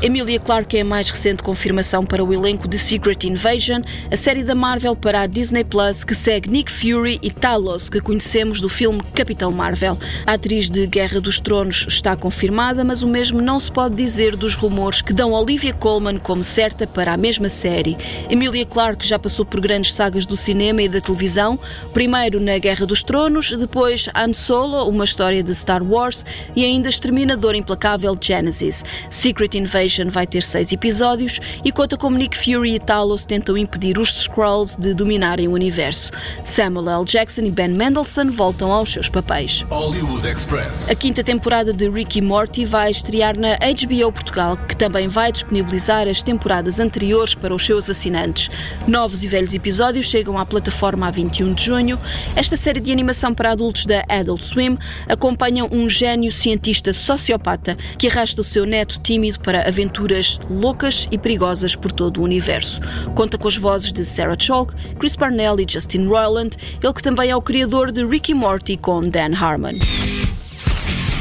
Emilia 0.03 0.39
Clarke 0.39 0.77
é 0.77 0.83
a 0.83 0.85
mais 0.85 1.09
recente 1.09 1.43
confirmação 1.43 2.05
para 2.05 2.23
o 2.23 2.35
elenco 2.35 2.69
de 2.69 2.77
Secret 2.77 3.25
Invasion, 3.25 3.81
a 4.13 4.17
série 4.17 4.45
da 4.45 4.55
Marvel 4.55 4.95
para 4.95 5.23
a 5.23 5.27
Disney 5.27 5.65
Plus 5.65 6.05
que 6.05 6.15
segue 6.15 6.51
Nick 6.51 6.71
Fury 6.71 7.19
e 7.23 7.31
Talos, 7.31 7.89
que 7.89 7.99
conhecemos 7.99 8.61
do 8.61 8.69
filme 8.69 9.01
Capitão 9.15 9.51
Marvel. 9.51 9.97
A 10.27 10.35
atriz 10.35 10.69
de 10.69 10.87
Guerra 10.87 11.19
dos 11.19 11.41
Tronos 11.41 11.87
está 11.89 12.15
confirmada, 12.15 12.85
mas 12.85 13.03
o 13.03 13.09
mesmo 13.09 13.41
não 13.41 13.59
se 13.59 13.73
pode 13.73 13.95
dizer 13.95 14.37
dos 14.37 14.55
rumores 14.55 15.01
que 15.01 15.15
dão 15.15 15.33
Olivia 15.33 15.73
Colman 15.73 16.19
como 16.19 16.45
certa 16.45 16.87
para 16.87 17.15
a 17.15 17.17
mesma 17.17 17.49
série. 17.49 17.97
Emilia 18.29 18.67
Clarke 18.67 19.07
já 19.07 19.19
passou 19.19 19.47
por 19.47 19.61
grandes 19.61 19.95
sagas 19.95 20.27
do 20.27 20.37
cinema 20.37 20.83
e 20.83 20.89
da 20.91 21.01
televisão, 21.01 21.59
primeiro 21.95 22.39
na 22.39 22.59
Guerra 22.59 22.85
dos 22.85 23.03
Tronos, 23.03 23.51
depois 23.53 24.11
Han 24.15 24.35
Solo, 24.35 24.58
uma 24.65 25.05
história 25.05 25.43
de 25.43 25.55
Star 25.55 25.83
Wars 25.83 26.25
e 26.55 26.65
ainda 26.65 26.89
Exterminador 26.89 27.55
Implacável 27.55 28.17
Genesis. 28.21 28.85
Secret 29.11 29.57
Invasion 29.57 30.09
vai 30.09 30.27
ter 30.27 30.43
seis 30.43 30.73
episódios 30.73 31.41
e 31.65 31.71
conta 31.71 31.97
como 31.97 32.17
Nick 32.17 32.37
Fury 32.37 32.75
e 32.75 32.79
Talos 32.79 33.25
tentam 33.25 33.57
impedir 33.57 33.99
os 33.99 34.15
Skrulls 34.15 34.77
de 34.77 34.95
dominarem 34.95 35.49
o 35.49 35.53
universo. 35.53 36.11
Samuel 36.45 36.89
L. 37.01 37.05
Jackson 37.05 37.43
e 37.43 37.51
Ben 37.51 37.69
Mendelsohn 37.69 38.31
voltam 38.31 38.73
aos 38.73 38.93
seus 38.93 39.09
papéis. 39.09 39.65
Hollywood 39.71 40.27
Express. 40.27 40.91
A 40.91 40.95
quinta 40.95 41.23
temporada 41.23 41.73
de 41.73 41.89
Ricky 41.89 42.21
Morty 42.21 42.65
vai 42.65 42.91
estrear 42.91 43.39
na 43.39 43.57
HBO 43.57 44.13
Portugal, 44.13 44.57
que 44.57 44.77
também 44.77 45.09
vai 45.09 45.31
disponibilizar 45.31 46.09
as 46.09 46.23
temporadas 46.23 46.81
anteriores 46.81 47.35
para 47.35 47.55
os 47.55 47.65
seus 47.65 47.89
assinantes. 47.91 48.51
Novos 48.87 49.23
e 49.23 49.29
velhos 49.29 49.55
episódios 49.55 50.07
chegam 50.07 50.39
à 50.39 50.47
plataforma 50.47 51.09
a 51.09 51.11
21 51.11 51.53
de 51.53 51.65
junho. 51.65 51.99
Esta 52.35 52.57
série 52.57 52.81
de 52.81 52.91
animação 52.91 53.35
para 53.35 53.53
adultos 53.53 53.87
da 53.87 54.05
Adult 54.09 54.48
Swim 54.49 54.79
acompanham 55.09 55.69
um 55.71 55.89
gênio 55.89 56.33
cientista 56.33 56.93
sociopata 56.93 57.77
que 57.99 58.09
arrasta 58.09 58.41
o 58.41 58.45
seu 58.45 58.65
neto 58.65 58.99
tímido 59.01 59.41
para 59.41 59.67
aventuras 59.69 60.41
loucas 60.49 61.07
e 61.11 61.19
perigosas 61.19 61.77
por 61.77 61.93
todo 61.93 62.21
o 62.21 62.25
universo. 62.25 62.81
Conta 63.15 63.37
com 63.39 63.49
as 63.49 63.57
vozes 63.57 63.93
de 63.93 64.05
Sarah 64.05 64.37
Chalk, 64.39 64.75
Chris 64.99 65.15
Parnell 65.17 65.61
e 65.61 65.67
Justin 65.69 66.07
Roiland, 66.07 66.57
ele 66.83 66.93
que 66.93 67.03
também 67.03 67.31
é 67.31 67.37
o 67.37 67.43
criador 67.43 67.93
de 67.93 68.05
Ricky 68.05 68.35
Morty 68.35 68.77
com 68.77 69.01
Dan 69.01 69.35
Harmon. 69.35 69.79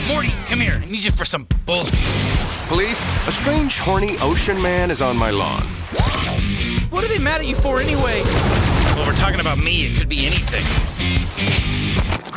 Morty, 0.08 0.32
come 0.50 0.62
here. 0.62 0.82
I 0.82 0.90
need 0.90 1.04
you 1.04 1.12
for 1.12 1.26
some 1.26 1.46
bull. 1.66 1.86
Police, 2.70 3.02
a 3.28 3.32
strange, 3.32 3.78
horny 3.78 4.18
ocean 4.22 4.62
man 4.62 4.90
is 4.90 5.02
on 5.02 5.18
my 5.18 5.32
lawn. 5.32 5.64
What 6.90 7.04
are 7.04 7.08
they 7.10 7.20
mad 7.20 7.42
at 7.42 7.48
you 7.48 7.56
for 7.56 7.82
anyway? 7.82 8.24
Well, 8.96 9.06
we're 9.06 9.16
talking 9.16 9.40
about 9.40 9.58
me. 9.58 9.86
It 9.86 9.98
could 9.98 10.10
be 10.10 10.26
anything. 10.26 11.67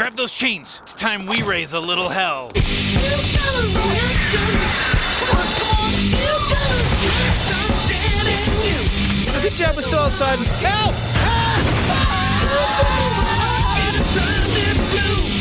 Grab 0.01 0.17
those 0.17 0.33
chains. 0.33 0.81
It's 0.83 0.95
time 0.95 1.27
we 1.27 1.43
raise 1.43 1.75
a 1.75 1.79
little 1.79 2.09
hell. 2.09 2.51
I 2.55 2.61
think 9.43 9.57
Jab 9.57 9.77
was 9.77 9.85
still 9.85 9.99
outside. 9.99 10.39
Help! 10.39 10.95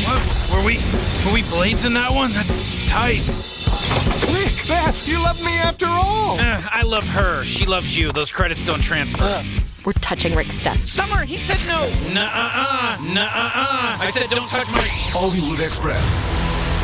What? 0.04 0.58
Were 0.58 0.66
we 0.66 0.76
were 1.26 1.34
we 1.34 1.44
blades 1.50 1.86
in 1.86 1.94
that 1.94 2.12
one? 2.12 2.34
That's 2.34 2.86
tight. 2.90 3.26
Nick, 4.34 4.68
Beth, 4.68 5.08
you 5.08 5.24
love 5.24 5.42
me 5.42 5.54
after 5.60 5.86
all. 5.86 6.38
Uh, 6.38 6.62
I 6.70 6.82
love 6.82 7.08
her. 7.08 7.46
She 7.46 7.66
loves 7.66 7.96
you. 7.96 8.12
Those 8.12 8.30
credits 8.30 8.66
don't 8.66 8.82
transfer. 8.82 9.24
Uh. 9.24 9.44
We're 9.90 10.02
touching 10.02 10.36
Rick's 10.36 10.54
stuff. 10.54 10.78
Summer, 10.86 11.26
he 11.26 11.36
said 11.36 11.58
no. 11.68 11.80
Nuh-uh-uh. 12.14 13.02
Nuh-uh-uh. 13.12 13.98
I 14.00 14.12
said 14.12 14.30
don't 14.30 14.48
touch 14.48 14.72
my... 14.72 14.88
Hollywood 15.12 15.60
Express. 15.60 16.30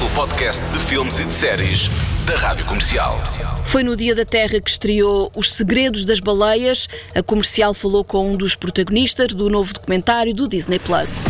O 0.04 0.10
podcast 0.16 0.64
de 0.72 0.80
filmes 0.80 1.20
e 1.20 1.26
de 1.26 1.32
séries 1.32 1.88
da 2.26 2.36
Rádio 2.36 2.66
Comercial. 2.66 3.22
Foi 3.64 3.84
no 3.84 3.96
Dia 3.96 4.16
da 4.16 4.26
Terra 4.26 4.60
que 4.60 4.72
estreou 4.72 5.32
Os 5.36 5.54
Segredos 5.54 6.04
das 6.04 6.20
Baleias. 6.20 6.90
A 7.14 7.22
comercial 7.22 7.76
falou 7.76 8.04
com 8.04 8.32
um 8.32 8.36
dos 8.36 8.56
protagonistas 8.56 9.36
do 9.36 9.52
novo 9.52 9.72
documentário 9.72 10.34
do 10.34 10.48
Disney 10.48 10.80
Plus. 10.80 11.22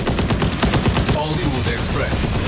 Hollywood 1.14 1.70
Express. 1.72 2.46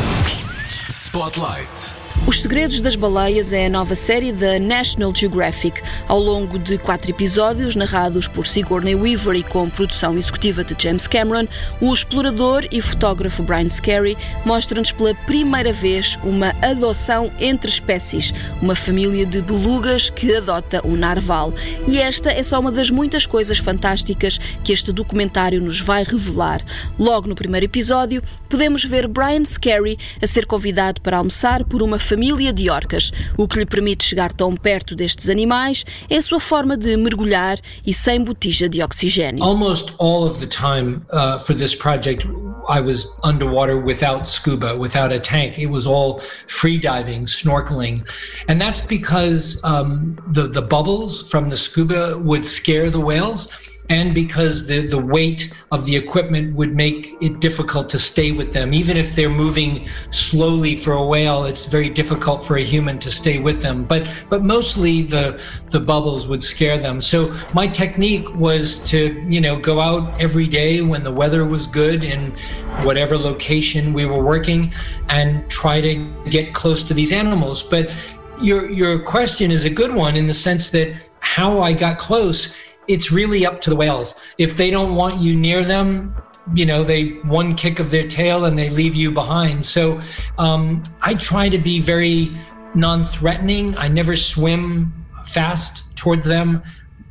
Spotlight. 0.88 2.07
Os 2.26 2.42
Segredos 2.42 2.82
das 2.82 2.96
Baleias 2.96 3.54
é 3.54 3.68
a 3.68 3.70
nova 3.70 3.96
série 3.96 4.32
da 4.32 4.60
National 4.60 5.14
Geographic. 5.16 5.82
Ao 6.08 6.20
longo 6.20 6.58
de 6.58 6.78
quatro 6.78 7.12
episódios, 7.12 7.76
narrados 7.76 8.28
por 8.28 8.46
Sigourney 8.46 8.96
Weaver 8.96 9.36
e 9.36 9.44
com 9.44 9.70
produção 9.70 10.18
executiva 10.18 10.64
de 10.64 10.76
James 10.82 11.08
Cameron, 11.08 11.48
o 11.80 11.94
explorador 11.94 12.66
e 12.72 12.82
fotógrafo 12.82 13.44
Brian 13.44 13.70
Scarry 13.70 14.18
mostra-nos 14.46 14.92
pela 14.92 15.16
primeira 15.16 15.72
vez 15.72 16.18
uma 16.24 16.54
adoção 16.62 17.32
entre 17.40 17.70
espécies, 17.70 18.34
uma 18.62 18.76
família 18.76 19.26
de 19.26 19.42
belugas 19.42 20.10
que 20.10 20.36
adota 20.36 20.86
o 20.86 20.96
narval. 20.96 21.54
E 21.88 21.98
esta 21.98 22.32
é 22.32 22.44
só 22.44 22.60
uma 22.60 22.72
das 22.72 22.90
muitas 22.90 23.26
coisas 23.26 23.58
fantásticas 23.58 24.38
que 24.64 24.74
este 24.74 24.92
documentário 24.92 25.62
nos 25.62 25.80
vai 25.80 26.04
revelar. 26.04 26.62
Logo 27.00 27.28
no 27.30 27.36
primeiro 27.36 27.66
episódio, 27.66 28.22
podemos 28.50 28.84
ver 28.84 29.08
Brian 29.08 29.46
Scarry 29.46 29.98
a 30.22 30.28
ser 30.28 30.46
convidado 30.46 31.02
para 31.02 31.18
almoçar 31.18 31.64
por 31.64 31.82
uma 31.82 32.00
família 32.08 32.54
de 32.54 32.70
orcas. 32.70 33.12
O 33.38 33.48
que 33.48 33.60
lhe 33.60 33.66
permite 33.66 34.06
chegar 34.06 34.32
tão 34.32 34.56
perto 34.56 34.96
destes 34.96 35.30
animais 35.30 35.84
é 36.10 36.16
a 36.16 36.22
sua 36.22 36.40
forma 36.40 36.78
de 36.78 36.96
mergulhar 36.96 37.60
e 37.86 37.94
sem 37.94 38.24
botija 38.24 38.70
de 38.70 38.82
oxigênio. 38.82 39.44
Almost 39.44 39.94
all 40.00 40.24
of 40.24 40.40
the 40.40 40.48
time 40.48 41.02
uh, 41.12 41.38
for 41.40 41.54
this 41.54 41.76
project 41.76 42.26
I 42.70 42.82
was 42.82 43.08
underwater 43.24 43.78
without 43.78 44.28
scuba, 44.28 44.76
without 44.76 45.12
a 45.12 45.20
tank. 45.20 45.58
It 45.58 45.70
was 45.70 45.88
all 45.88 46.22
free 46.48 46.78
diving, 46.78 47.26
snorkeling. 47.26 48.06
And 48.48 48.62
that's 48.62 48.82
because 48.82 49.60
um, 49.64 50.18
the, 50.28 50.48
the 50.48 50.62
bubbles 50.62 51.30
from 51.30 51.50
the 51.50 51.58
scuba 51.58 52.18
would 52.18 52.46
scare 52.46 52.90
the 52.90 53.00
whales. 53.00 53.48
And 53.90 54.14
because 54.14 54.68
the, 54.68 54.86
the 54.88 54.98
weight 54.98 55.54
of 55.72 55.86
the 55.86 55.96
equipment 55.96 56.56
would 56.56 56.76
make 56.76 57.16
it 57.22 57.40
difficult 57.40 57.88
to 57.90 57.98
stay 57.98 58.32
with 58.32 58.52
them. 58.52 58.74
Even 58.74 58.98
if 58.98 59.16
they're 59.16 59.30
moving 59.30 59.88
slowly 60.10 60.76
for 60.76 60.94
a 60.94 61.06
whale, 61.06 61.46
it's 61.46 61.66
very 61.66 61.90
difficult 61.90 62.44
for 62.44 62.58
a 62.58 62.62
human 62.64 63.00
to 63.00 63.10
stay 63.10 63.40
with 63.40 63.62
them. 63.62 63.86
But 63.86 64.08
but 64.30 64.44
mostly 64.44 65.04
the 65.04 65.42
the 65.70 65.80
bubbles 65.80 66.28
would 66.28 66.44
scare 66.44 66.78
them. 66.78 67.00
So 67.00 67.34
my 67.54 67.68
technique 67.68 68.34
was 68.36 68.80
to, 68.90 69.26
you 69.30 69.40
know, 69.40 69.58
go 69.58 69.80
out 69.80 70.20
every 70.20 70.48
day 70.48 70.82
when 70.82 71.04
the 71.04 71.12
weather 71.12 71.46
was 71.46 71.66
good 71.66 72.04
in 72.04 72.36
whatever 72.84 73.18
location 73.18 73.94
we 73.94 74.06
were 74.06 74.24
working 74.24 74.74
and 75.10 75.50
try 75.50 75.80
to 75.82 75.96
get 76.30 76.54
close 76.54 76.84
to 76.84 76.94
these 76.94 77.14
animals. 77.14 77.64
But 77.64 77.96
your 78.42 78.70
your 78.70 79.00
question 79.00 79.50
is 79.50 79.66
a 79.66 79.70
good 79.70 79.94
one 79.94 80.16
in 80.18 80.28
the 80.28 80.34
sense 80.34 80.70
that 80.72 80.94
how 81.20 81.62
I 81.62 81.74
got 81.74 82.00
close 82.00 82.56
it's 82.88 83.12
really 83.12 83.46
up 83.46 83.62
to 83.62 83.70
the 83.70 83.76
whales. 83.76 84.16
If 84.38 84.58
they 84.58 84.72
don't 84.72 84.96
want 84.96 85.20
you 85.20 85.36
near 85.36 85.64
them, 85.64 86.16
you 86.54 86.66
know, 86.66 86.84
they 86.84 87.10
one 87.24 87.56
kick 87.56 87.80
of 87.80 87.92
their 87.92 88.08
tail 88.08 88.46
and 88.46 88.58
they 88.58 88.70
leave 88.70 88.96
you 88.96 89.12
behind. 89.12 89.66
So 89.66 90.02
um, 90.38 90.82
I 91.02 91.14
try 91.16 91.50
to 91.50 91.58
be 91.58 91.80
very 91.82 92.36
non 92.74 93.04
threatening. 93.04 93.78
I 93.78 93.88
never 93.88 94.16
swim 94.16 94.94
fast 95.26 95.84
towards 95.96 96.26
them. 96.26 96.64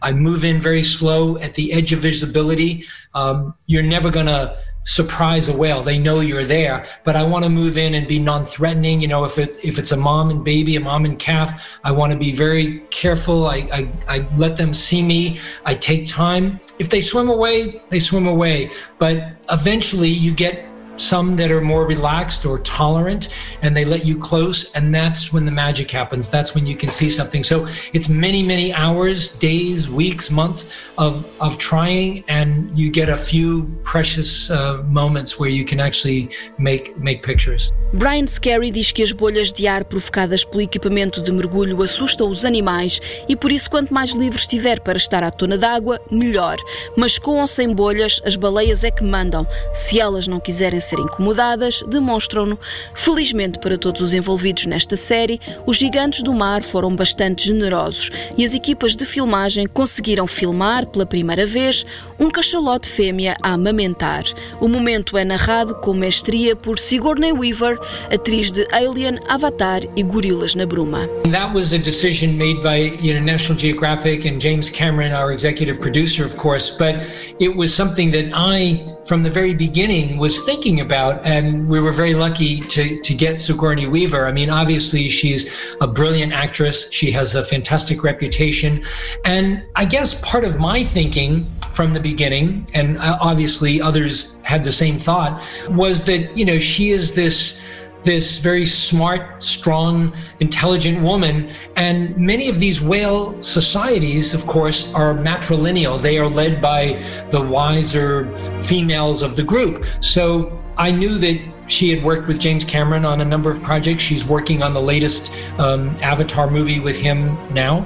I 0.02 0.12
move 0.12 0.44
in 0.44 0.60
very 0.60 0.82
slow 0.82 1.38
at 1.38 1.54
the 1.54 1.72
edge 1.72 1.92
of 1.92 2.00
visibility. 2.00 2.84
Um, 3.14 3.54
you're 3.66 3.82
never 3.82 4.10
going 4.10 4.26
to 4.26 4.56
surprise 4.86 5.48
a 5.48 5.52
whale. 5.52 5.82
They 5.82 5.98
know 5.98 6.20
you're 6.20 6.44
there, 6.44 6.86
but 7.04 7.16
I 7.16 7.22
want 7.22 7.44
to 7.44 7.50
move 7.50 7.76
in 7.76 7.94
and 7.94 8.08
be 8.08 8.18
non-threatening. 8.18 9.00
You 9.00 9.08
know, 9.08 9.24
if 9.24 9.36
it 9.36 9.58
if 9.62 9.78
it's 9.78 9.92
a 9.92 9.96
mom 9.96 10.30
and 10.30 10.42
baby, 10.42 10.76
a 10.76 10.80
mom 10.80 11.04
and 11.04 11.18
calf, 11.18 11.62
I 11.84 11.92
want 11.92 12.12
to 12.12 12.18
be 12.18 12.32
very 12.32 12.80
careful. 12.90 13.46
I, 13.46 13.68
I 13.72 13.92
I 14.08 14.28
let 14.36 14.56
them 14.56 14.72
see 14.72 15.02
me. 15.02 15.38
I 15.64 15.74
take 15.74 16.06
time. 16.06 16.60
If 16.78 16.88
they 16.88 17.00
swim 17.00 17.28
away, 17.28 17.82
they 17.90 17.98
swim 17.98 18.26
away. 18.26 18.70
But 18.98 19.36
eventually, 19.50 20.08
you 20.08 20.32
get 20.32 20.64
some 21.00 21.36
that 21.36 21.50
are 21.50 21.60
more 21.60 21.86
relaxed 21.86 22.44
or 22.44 22.58
tolerant 22.60 23.28
and 23.62 23.76
they 23.76 23.84
let 23.84 24.04
you 24.04 24.16
close 24.18 24.70
and 24.72 24.94
that's 24.94 25.32
when 25.32 25.44
the 25.44 25.50
magic 25.50 25.90
happens 25.90 26.28
that's 26.28 26.54
when 26.54 26.66
you 26.66 26.76
can 26.76 26.90
see 26.90 27.08
something 27.08 27.42
so 27.42 27.66
it's 27.92 28.08
many 28.08 28.42
many 28.42 28.72
hours 28.72 29.28
days 29.30 29.88
weeks 29.88 30.30
months 30.30 30.66
of 30.98 31.26
of 31.40 31.58
trying 31.58 32.24
and 32.28 32.76
you 32.78 32.90
get 32.90 33.08
a 33.08 33.16
few 33.16 33.64
precious 33.82 34.50
uh, 34.50 34.82
moments 34.88 35.38
where 35.38 35.50
you 35.50 35.64
can 35.64 35.80
actually 35.80 36.28
make 36.58 36.96
make 36.98 37.22
pictures 37.22 37.72
Brian 37.92 38.26
Scary 38.26 38.70
diz 38.70 38.90
que 38.90 39.02
as 39.02 39.12
bolhas 39.12 39.52
de 39.52 39.66
ar 39.66 39.84
provocadas 39.84 40.44
pelo 40.44 40.60
equipamento 40.60 41.22
de 41.22 41.30
mergulho 41.30 41.82
assustam 41.82 42.28
os 42.28 42.44
animais 42.44 43.00
e 43.28 43.36
por 43.36 43.50
isso 43.52 43.70
quanto 43.70 43.94
mais 43.94 44.10
livre 44.10 44.38
estiver 44.38 44.80
para 44.80 44.98
estar 44.98 45.22
à 45.22 45.30
tona 45.30 45.56
d'água, 45.56 46.00
melhor. 46.10 46.56
Mas 46.96 47.18
com 47.18 47.40
ou 47.40 47.46
sem 47.46 47.72
bolhas, 47.72 48.20
as 48.24 48.36
baleias 48.36 48.82
é 48.82 48.90
que 48.90 49.04
mandam. 49.04 49.46
Se 49.72 50.00
elas 50.00 50.26
não 50.26 50.40
quiserem 50.40 50.80
ser 50.86 50.98
incomodadas, 50.98 51.82
demonstram-no. 51.88 52.58
Felizmente 52.94 53.58
para 53.58 53.76
todos 53.76 54.00
os 54.00 54.14
envolvidos 54.14 54.66
nesta 54.66 54.96
série, 54.96 55.40
os 55.66 55.76
gigantes 55.76 56.22
do 56.22 56.32
mar 56.32 56.62
foram 56.62 56.94
bastante 56.94 57.46
generosos 57.46 58.10
e 58.36 58.44
as 58.44 58.54
equipas 58.54 58.96
de 58.96 59.04
filmagem 59.04 59.66
conseguiram 59.66 60.26
filmar 60.26 60.86
pela 60.86 61.04
primeira 61.04 61.46
vez 61.46 61.84
um 62.18 62.30
cachalote 62.30 62.88
fêmea 62.88 63.36
a 63.42 63.52
amamentar. 63.52 64.24
O 64.60 64.68
momento 64.68 65.18
é 65.18 65.24
narrado 65.24 65.74
com 65.76 65.92
mestria 65.92 66.56
por 66.56 66.78
Sigourney 66.78 67.32
Weaver 67.32 67.78
atriz 68.10 68.50
de 68.50 68.66
Alien, 68.72 69.18
Avatar 69.28 69.82
e 69.96 70.02
Gorilas 70.02 70.54
na 70.54 70.64
Bruma. 70.66 71.08
That 71.30 71.54
was 71.54 71.72
a 71.72 71.78
decision 71.78 72.36
made 72.36 72.62
by 72.62 72.96
you 73.00 73.14
know 73.14 73.22
National 73.22 73.58
Geographic 73.58 74.26
and 74.26 74.40
James 74.40 74.70
Cameron, 74.70 75.12
our 75.12 75.32
executive 75.32 75.80
producer, 75.80 76.24
of 76.24 76.36
course, 76.36 76.70
but 76.70 77.02
it 77.38 77.54
was 77.56 77.74
something 77.74 78.10
that 78.12 78.30
I, 78.32 78.84
from 79.04 79.22
the 79.22 79.30
very 79.30 79.54
beginning, 79.54 80.18
was 80.18 80.40
thinking 80.44 80.75
about, 80.80 81.24
and 81.24 81.68
we 81.68 81.80
were 81.80 81.92
very 81.92 82.14
lucky 82.14 82.60
to 82.60 83.00
to 83.00 83.14
get 83.14 83.38
Sigourney 83.38 83.86
Weaver. 83.86 84.26
I 84.26 84.32
mean, 84.32 84.50
obviously 84.50 85.08
she's 85.08 85.50
a 85.80 85.86
brilliant 85.86 86.32
actress. 86.32 86.90
She 86.90 87.10
has 87.12 87.34
a 87.34 87.42
fantastic 87.42 88.02
reputation, 88.02 88.84
and 89.24 89.64
I 89.74 89.84
guess 89.84 90.14
part 90.20 90.44
of 90.44 90.58
my 90.58 90.82
thinking 90.82 91.50
from 91.70 91.92
the 91.92 92.00
beginning, 92.00 92.68
and 92.74 92.98
uh, 92.98 93.18
obviously 93.20 93.80
others 93.80 94.36
had 94.42 94.64
the 94.64 94.72
same 94.72 94.98
thought, 94.98 95.42
was 95.70 96.04
that 96.04 96.36
you 96.36 96.44
know 96.44 96.58
she 96.58 96.90
is 96.90 97.12
this 97.12 97.60
this 98.06 98.38
very 98.38 98.64
smart, 98.64 99.42
strong, 99.42 100.12
intelligent 100.38 101.02
woman. 101.02 101.50
And 101.74 102.16
many 102.16 102.48
of 102.48 102.60
these 102.60 102.80
whale 102.80 103.42
societies, 103.42 104.32
of 104.32 104.46
course, 104.46 104.90
are 104.94 105.12
matrilineal. 105.12 106.00
They 106.00 106.16
are 106.18 106.28
led 106.28 106.62
by 106.62 107.02
the 107.30 107.42
wiser 107.42 108.32
females 108.62 109.22
of 109.22 109.34
the 109.34 109.42
group. 109.42 109.84
So 110.00 110.56
I 110.78 110.90
knew 110.90 111.18
that 111.18 111.40
she 111.68 111.90
had 111.90 112.04
worked 112.04 112.28
with 112.28 112.38
James 112.38 112.64
Cameron 112.64 113.04
on 113.04 113.20
a 113.20 113.24
number 113.24 113.50
of 113.50 113.62
projects. 113.62 114.02
She's 114.02 114.24
working 114.24 114.62
on 114.62 114.72
the 114.72 114.80
latest 114.80 115.32
um, 115.58 115.96
Avatar 116.00 116.48
movie 116.50 116.80
with 116.80 116.98
him 116.98 117.36
now. 117.52 117.82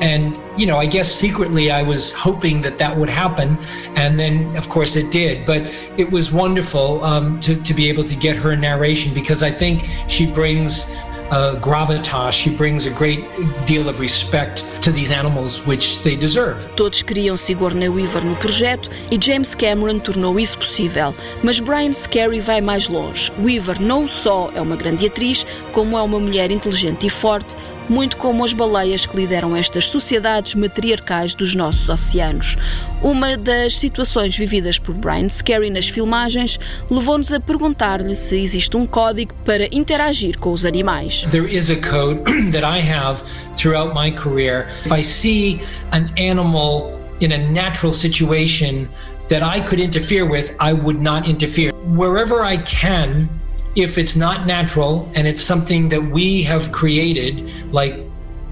And, 0.00 0.38
you 0.58 0.66
know, 0.66 0.76
I 0.76 0.86
guess 0.86 1.10
secretly 1.10 1.70
I 1.70 1.82
was 1.82 2.12
hoping 2.12 2.62
that 2.62 2.78
that 2.78 2.96
would 2.96 3.08
happen. 3.08 3.58
And 3.96 4.20
then, 4.20 4.56
of 4.56 4.68
course, 4.68 4.94
it 4.94 5.10
did. 5.10 5.46
But 5.46 5.62
it 5.96 6.10
was 6.10 6.32
wonderful 6.32 7.02
um, 7.02 7.40
to, 7.40 7.60
to 7.60 7.74
be 7.74 7.88
able 7.88 8.04
to 8.04 8.14
get 8.14 8.36
her 8.36 8.54
narration 8.56 9.14
because 9.14 9.42
I 9.42 9.50
think 9.50 9.84
she 10.06 10.30
brings 10.30 10.90
uh, 11.30 11.56
gravitas. 11.60 12.34
She 12.34 12.50
brings 12.50 12.86
a 12.86 12.90
great 12.90 13.24
deal 13.66 13.88
of 13.88 14.00
respect 14.00 14.64
to 14.82 14.90
these 14.92 15.10
animals, 15.10 15.64
which 15.66 16.02
they 16.02 16.16
deserve. 16.16 16.66
Todos 16.76 17.02
queriam 17.02 17.36
Sigourney 17.36 17.88
Weaver 17.88 18.24
no 18.24 18.36
projeto 18.36 18.90
e 19.10 19.18
James 19.20 19.54
Cameron 19.54 19.98
tornou 19.98 20.38
isso 20.38 20.58
possível. 20.58 21.14
Mas 21.42 21.60
Brian 21.60 21.92
Scary 21.92 22.40
vai 22.40 22.60
mais 22.60 22.88
longe. 22.88 23.32
Weaver 23.42 23.80
não 23.80 24.06
só 24.06 24.50
é 24.54 24.60
uma 24.60 24.76
grande 24.76 25.06
atriz, 25.06 25.46
como 25.72 25.96
é 25.96 26.02
uma 26.02 26.18
mulher 26.18 26.50
inteligente 26.50 27.06
e 27.06 27.10
forte, 27.10 27.56
muito 27.88 28.16
como 28.16 28.44
as 28.44 28.52
baleias 28.52 29.06
que 29.06 29.16
lideram 29.16 29.56
estas 29.56 29.88
sociedades 29.88 30.54
matriarcais 30.54 31.34
dos 31.34 31.54
nossos 31.54 31.88
oceanos. 31.88 32.56
Uma 33.02 33.36
das 33.36 33.76
situações 33.76 34.36
vividas 34.36 34.78
por 34.78 34.94
Brian 34.94 35.28
Scary 35.28 35.70
nas 35.70 35.88
filmagens 35.88 36.58
levou-nos 36.90 37.32
a 37.32 37.40
perguntar-lhe 37.40 38.14
se 38.14 38.38
existe 38.38 38.76
um 38.76 38.86
código 38.86 39.34
para 39.44 39.68
interagir 39.74 40.38
com 40.38 40.52
os 40.52 40.64
animais. 40.64 41.26
There 41.30 41.46
is 41.46 41.70
a 41.70 41.76
code 41.76 42.22
that 42.52 42.64
I 42.64 42.80
have 42.80 43.22
throughout 43.56 43.94
my 43.94 44.10
career. 44.10 44.68
If 44.84 44.92
I 44.92 45.02
see 45.02 45.60
an 45.92 46.12
animal 46.16 46.98
in 47.20 47.32
a 47.32 47.38
natural 47.38 47.92
situation 47.92 48.88
that 49.28 49.42
I 49.42 49.60
could 49.60 49.80
interfere 49.80 50.26
with, 50.26 50.54
I 50.60 50.72
would 50.72 51.00
not 51.00 51.28
interfere. 51.28 51.72
Wherever 51.86 52.42
I 52.42 52.58
can, 52.58 53.28
if 53.76 53.98
it's 53.98 54.16
not 54.16 54.46
natural 54.46 55.10
and 55.14 55.26
it's 55.26 55.42
something 55.42 55.88
that 55.88 56.02
we 56.02 56.42
have 56.42 56.72
created, 56.72 57.72
like 57.72 57.98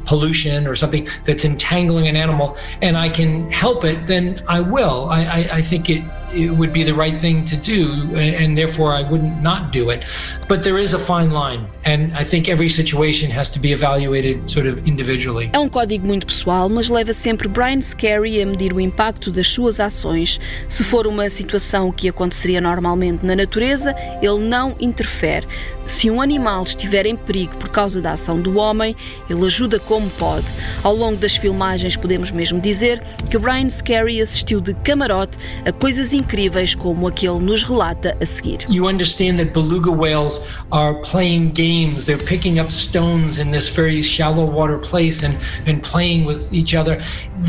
pollution 0.05 0.67
or 0.67 0.75
something 0.75 1.09
that's 1.25 1.45
entangling 1.45 2.09
an 2.09 2.17
animal, 2.17 2.57
and 2.81 2.97
I 2.97 3.09
can 3.09 3.51
help 3.51 3.85
it, 3.85 4.07
then 4.07 4.43
I 4.49 4.61
will. 4.61 5.09
I, 5.09 5.25
I, 5.25 5.49
I 5.59 5.63
think 5.63 5.89
it 5.91 6.03
it 6.35 6.51
would 6.51 6.73
be 6.73 6.85
the 6.85 6.95
right 6.95 7.17
thing 7.17 7.45
to 7.45 7.57
do, 7.57 8.15
and 8.17 8.57
therefore 8.57 8.93
I 8.93 9.03
wouldn't 9.03 9.43
not 9.43 9.73
do 9.73 9.91
it. 9.91 10.05
But 10.49 10.63
there 10.63 10.79
is 10.79 10.95
a 10.95 10.99
fine 10.99 11.31
line, 11.31 11.67
and 11.85 12.13
I 12.15 12.25
think 12.25 12.49
every 12.49 12.69
situation 12.69 13.31
has 13.31 13.49
to 13.51 13.59
be 13.59 13.73
evaluated 13.73 14.49
sort 14.49 14.67
of 14.67 14.87
individually. 14.87 15.51
É 15.53 15.59
um 15.59 15.69
código 15.69 16.07
muito 16.07 16.27
pessoal, 16.27 16.69
mas 16.69 16.89
leva 16.89 17.13
sempre 17.13 17.49
Brian 17.49 17.81
Scary 17.81 18.43
a 18.43 18.47
medir 18.47 18.73
o 18.73 18.81
impacto 18.81 19.31
das 19.31 19.47
suas 19.47 19.81
ações. 19.81 20.41
Se 20.69 20.85
for 20.85 21.07
uma 21.07 21.29
situação 21.31 21.93
que 21.93 22.09
aconteceria 22.09 22.61
normalmente 22.61 23.25
na 23.25 23.37
natureza, 23.37 23.95
ele 24.21 24.41
não 24.41 24.75
interfere. 24.81 25.47
Se 25.87 26.11
um 26.11 26.21
animal 26.21 26.63
estiver 26.63 27.07
em 27.07 27.17
perigo 27.17 27.57
por 27.57 27.69
causa 27.69 28.01
da 28.01 28.13
ação 28.13 28.41
do 28.41 28.57
homem, 28.57 28.95
ele 29.29 29.45
ajuda 29.47 29.79
como 29.79 30.09
pode. 30.11 30.47
Ao 30.83 30.95
longo 30.95 31.17
das 31.17 31.37
filmagens, 31.37 31.97
podemos 31.97 32.31
mesmo 32.31 32.61
dizer 32.61 33.03
que 33.29 33.39
Brian 33.39 33.69
Scary 33.69 34.21
assistiu 34.21 34.61
de 34.61 34.75
camarote 34.75 35.39
a 35.67 35.73
coisas 35.73 36.13
incríveis 36.23 36.75
como 36.75 37.09
aquele 37.09 37.41
nos 37.41 37.65
relata 37.65 38.17
a 38.21 38.27
seguir. 38.27 38.65
You 38.69 38.87
understand 38.87 39.39
that 39.39 39.53
beluga 39.53 39.91
whales 39.91 40.41
are 40.71 40.95
playing 41.03 41.51
games. 41.51 42.05
They're 42.05 42.17
picking 42.17 42.59
up 42.59 42.71
stones 42.71 43.39
in 43.39 43.51
this 43.51 43.69
very 43.69 44.03
shallow 44.03 44.45
water 44.45 44.79
place 44.79 45.23
and, 45.23 45.37
and 45.67 45.83
playing 45.83 46.25
with 46.25 46.53
each 46.53 46.75
other. 46.75 47.03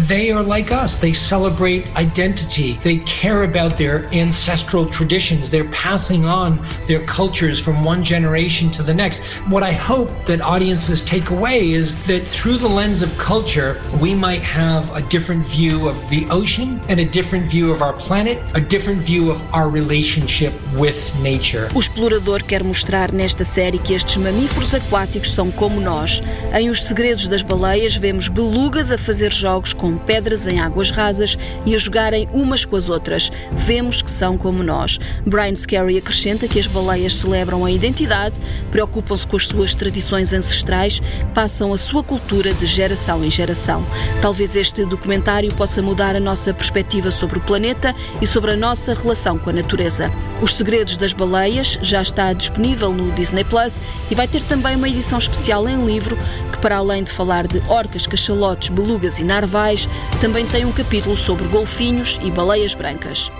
They 0.07 0.31
are 0.31 0.43
like 0.43 0.71
us. 0.71 0.95
They 0.95 1.13
celebrate 1.13 1.85
identity. 1.95 2.79
They 2.83 2.97
care 2.99 3.43
about 3.43 3.77
their 3.77 4.05
ancestral 4.13 4.85
traditions. 4.87 5.49
They're 5.49 5.69
passing 5.69 6.25
on 6.25 6.59
their 6.87 7.05
cultures 7.05 7.59
from 7.59 7.83
one 7.83 8.03
generation 8.03 8.71
to 8.71 8.83
the 8.83 8.93
next. 8.93 9.23
What 9.47 9.63
I 9.63 9.71
hope 9.71 10.09
that 10.25 10.41
audiences 10.41 11.01
take 11.01 11.29
away 11.29 11.71
is 11.71 11.95
that 12.05 12.27
through 12.27 12.57
the 12.57 12.67
lens 12.67 13.01
of 13.01 13.15
culture, 13.17 13.81
we 14.01 14.15
might 14.15 14.41
have 14.41 14.93
a 14.95 15.01
different 15.01 15.47
view 15.47 15.87
of 15.87 16.09
the 16.09 16.25
ocean 16.29 16.81
and 16.89 16.99
a 16.99 17.05
different 17.05 17.45
view 17.45 17.71
of 17.71 17.81
our 17.81 17.93
planet, 17.93 18.41
a 18.55 18.61
different 18.63 19.01
view 19.01 19.31
of 19.31 19.43
our 19.53 19.69
relationship 19.69 20.53
with 20.77 21.13
nature. 21.21 21.67
O 21.75 21.79
explorador 21.79 22.43
quer 22.43 22.63
mostrar 22.63 23.11
nesta 23.11 23.43
série 23.43 23.77
que 23.77 23.93
estes 23.93 24.17
mamíferos 24.17 24.73
aquáticos 24.73 25.31
são 25.31 25.51
como 25.51 25.79
nós. 25.79 26.21
Em 26.53 26.69
Os 26.69 26.83
Segredos 26.83 27.27
das 27.27 27.41
Baleias 27.41 27.95
vemos 27.95 28.27
belugas 28.27 28.91
a 28.91 28.97
fazer 28.97 29.31
jogos 29.31 29.73
com 29.73 29.97
pedras 29.97 30.47
em 30.47 30.59
águas 30.59 30.89
rasas 30.89 31.37
e 31.65 31.75
a 31.75 31.77
jogarem 31.77 32.27
umas 32.33 32.65
com 32.65 32.75
as 32.75 32.89
outras. 32.89 33.31
Vemos 33.51 34.01
que 34.01 34.11
são 34.11 34.37
como 34.37 34.63
nós. 34.63 34.99
Brian 35.25 35.55
Scary 35.55 35.97
acrescenta 35.97 36.47
que 36.47 36.59
as 36.59 36.67
baleias 36.67 37.15
celebram 37.15 37.65
a 37.65 37.71
identidade, 37.71 38.35
preocupam-se 38.71 39.27
com 39.27 39.37
as 39.37 39.47
suas 39.47 39.75
tradições 39.75 40.33
ancestrais, 40.33 41.01
passam 41.33 41.73
a 41.73 41.77
sua 41.77 42.03
cultura 42.03 42.53
de 42.53 42.65
geração 42.65 43.23
em 43.23 43.31
geração. 43.31 43.85
Talvez 44.21 44.55
este 44.55 44.85
documentário 44.85 45.53
possa 45.53 45.81
mudar 45.81 46.15
a 46.15 46.19
nossa 46.19 46.53
perspectiva 46.53 47.11
sobre 47.11 47.37
o 47.39 47.41
planeta 47.41 47.95
e 48.21 48.27
sobre 48.27 48.51
a 48.51 48.52
nossa 48.55 48.93
relação 48.93 49.37
com 49.37 49.49
a 49.49 49.53
natureza. 49.53 50.11
Os 50.41 50.55
Segredos 50.55 50.97
das 50.97 51.13
Baleias 51.13 51.77
já 51.81 52.01
está 52.01 52.33
disponível 52.33 52.91
no 52.91 53.11
Disney 53.11 53.43
Plus 53.43 53.79
e 54.09 54.15
vai 54.15 54.27
ter 54.27 54.43
também 54.43 54.75
uma 54.75 54.89
edição 54.89 55.17
especial 55.17 55.67
em 55.67 55.85
livro 55.85 56.17
que, 56.51 56.57
para 56.59 56.77
além 56.77 57.03
de 57.03 57.11
falar 57.11 57.47
de 57.47 57.59
orcas, 57.67 58.07
cachalotes, 58.07 58.69
belugas 58.69 59.19
e 59.19 59.23
narvais, 59.23 59.87
também 60.19 60.45
tem 60.45 60.65
um 60.65 60.71
capítulo 60.71 61.15
sobre 61.15 61.47
golfinhos 61.47 62.19
e 62.23 62.31
baleias 62.31 62.75
brancas. 62.75 63.31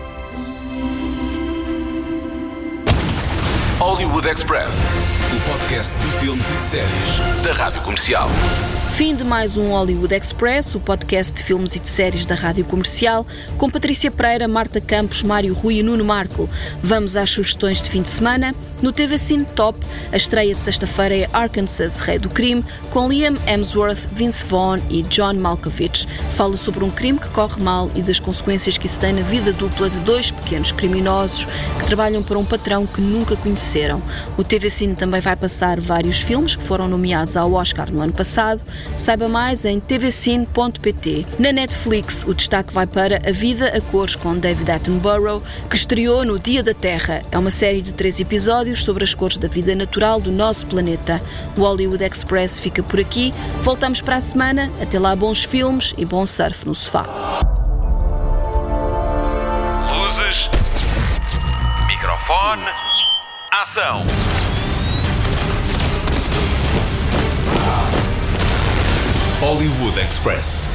Hollywood 3.79 4.27
Express, 4.27 4.97
o 5.35 5.51
podcast 5.51 5.93
de 5.97 6.11
filmes 6.19 6.49
e 6.49 6.55
de 6.55 6.63
séries 6.63 7.43
da 7.43 7.53
Rádio 7.53 7.81
Comercial. 7.81 8.29
Fim 9.03 9.17
de 9.17 9.23
mais 9.25 9.57
um 9.57 9.71
Hollywood 9.71 10.15
Express, 10.15 10.75
o 10.75 10.79
podcast 10.79 11.33
de 11.33 11.43
filmes 11.43 11.75
e 11.75 11.79
de 11.79 11.89
séries 11.89 12.25
da 12.25 12.35
Rádio 12.35 12.63
Comercial, 12.63 13.27
com 13.57 13.69
Patrícia 13.69 14.09
Pereira, 14.09 14.47
Marta 14.47 14.79
Campos, 14.79 15.23
Mário 15.23 15.53
Rui 15.53 15.79
e 15.79 15.83
Nuno 15.83 16.05
Marco. 16.05 16.49
Vamos 16.81 17.17
às 17.17 17.29
sugestões 17.29 17.81
de 17.81 17.89
fim 17.89 18.01
de 18.01 18.09
semana. 18.09 18.55
No 18.83 18.91
TV 18.91 19.17
Cine 19.17 19.45
Top, 19.45 19.79
a 20.11 20.17
estreia 20.17 20.53
de 20.53 20.61
sexta-feira 20.61 21.15
é 21.15 21.29
Arkansas, 21.31 22.01
Rei 22.01 22.19
do 22.19 22.27
Crime, 22.29 22.65
com 22.89 23.07
Liam 23.07 23.33
Hemsworth, 23.47 24.09
Vince 24.11 24.43
Vaughn 24.43 24.77
e 24.89 25.03
John 25.03 25.35
Malkovich. 25.35 26.05
Fala 26.35 26.57
sobre 26.57 26.83
um 26.83 26.89
crime 26.89 27.17
que 27.17 27.29
corre 27.29 27.63
mal 27.63 27.89
e 27.95 28.01
das 28.01 28.19
consequências 28.19 28.77
que 28.77 28.85
isso 28.85 28.99
tem 28.99 29.13
na 29.13 29.21
vida 29.21 29.53
dupla 29.53 29.89
de 29.89 29.97
dois 29.99 30.31
pequenos 30.31 30.73
criminosos 30.73 31.45
que 31.79 31.85
trabalham 31.85 32.21
para 32.21 32.37
um 32.37 32.43
patrão 32.43 32.85
que 32.85 32.99
nunca 32.99 33.37
conheceram. 33.37 34.01
O 34.37 34.43
TV 34.43 34.69
Cine 34.69 34.97
também 34.97 35.21
vai 35.21 35.37
passar 35.37 35.79
vários 35.79 36.19
filmes 36.19 36.57
que 36.57 36.63
foram 36.63 36.89
nomeados 36.89 37.37
ao 37.37 37.53
Oscar 37.53 37.89
no 37.89 38.01
ano 38.01 38.11
passado. 38.11 38.61
Saiba 38.97 39.29
mais 39.29 39.63
em 39.63 39.79
tvcine.pt. 39.79 41.25
Na 41.39 41.53
Netflix, 41.53 42.25
o 42.27 42.33
destaque 42.33 42.73
vai 42.73 42.85
para 42.85 43.21
A 43.25 43.31
Vida 43.31 43.69
a 43.69 43.79
Cores 43.79 44.15
com 44.15 44.37
David 44.37 44.69
Attenborough, 44.69 45.41
que 45.69 45.77
estreou 45.77 46.25
no 46.25 46.37
Dia 46.37 46.61
da 46.61 46.73
Terra. 46.73 47.21
É 47.31 47.37
uma 47.37 47.49
série 47.49 47.81
de 47.81 47.93
três 47.93 48.19
episódios 48.19 48.72
sobre 48.81 49.03
as 49.03 49.13
cores 49.13 49.37
da 49.37 49.47
vida 49.47 49.75
natural 49.75 50.19
do 50.19 50.31
nosso 50.31 50.65
planeta. 50.65 51.21
O 51.57 51.61
Hollywood 51.61 52.03
Express 52.03 52.59
fica 52.59 52.81
por 52.81 52.99
aqui. 52.99 53.33
Voltamos 53.61 54.01
para 54.01 54.15
a 54.15 54.21
semana. 54.21 54.71
Até 54.81 54.97
lá, 54.97 55.15
bons 55.15 55.43
filmes 55.43 55.93
e 55.97 56.05
bom 56.05 56.25
surf 56.25 56.65
no 56.65 56.73
sofá. 56.73 57.05
Luzes. 59.95 60.49
Microfone. 61.87 62.63
Ação. 63.51 64.03
Hollywood 69.39 69.99
Express. 69.99 70.72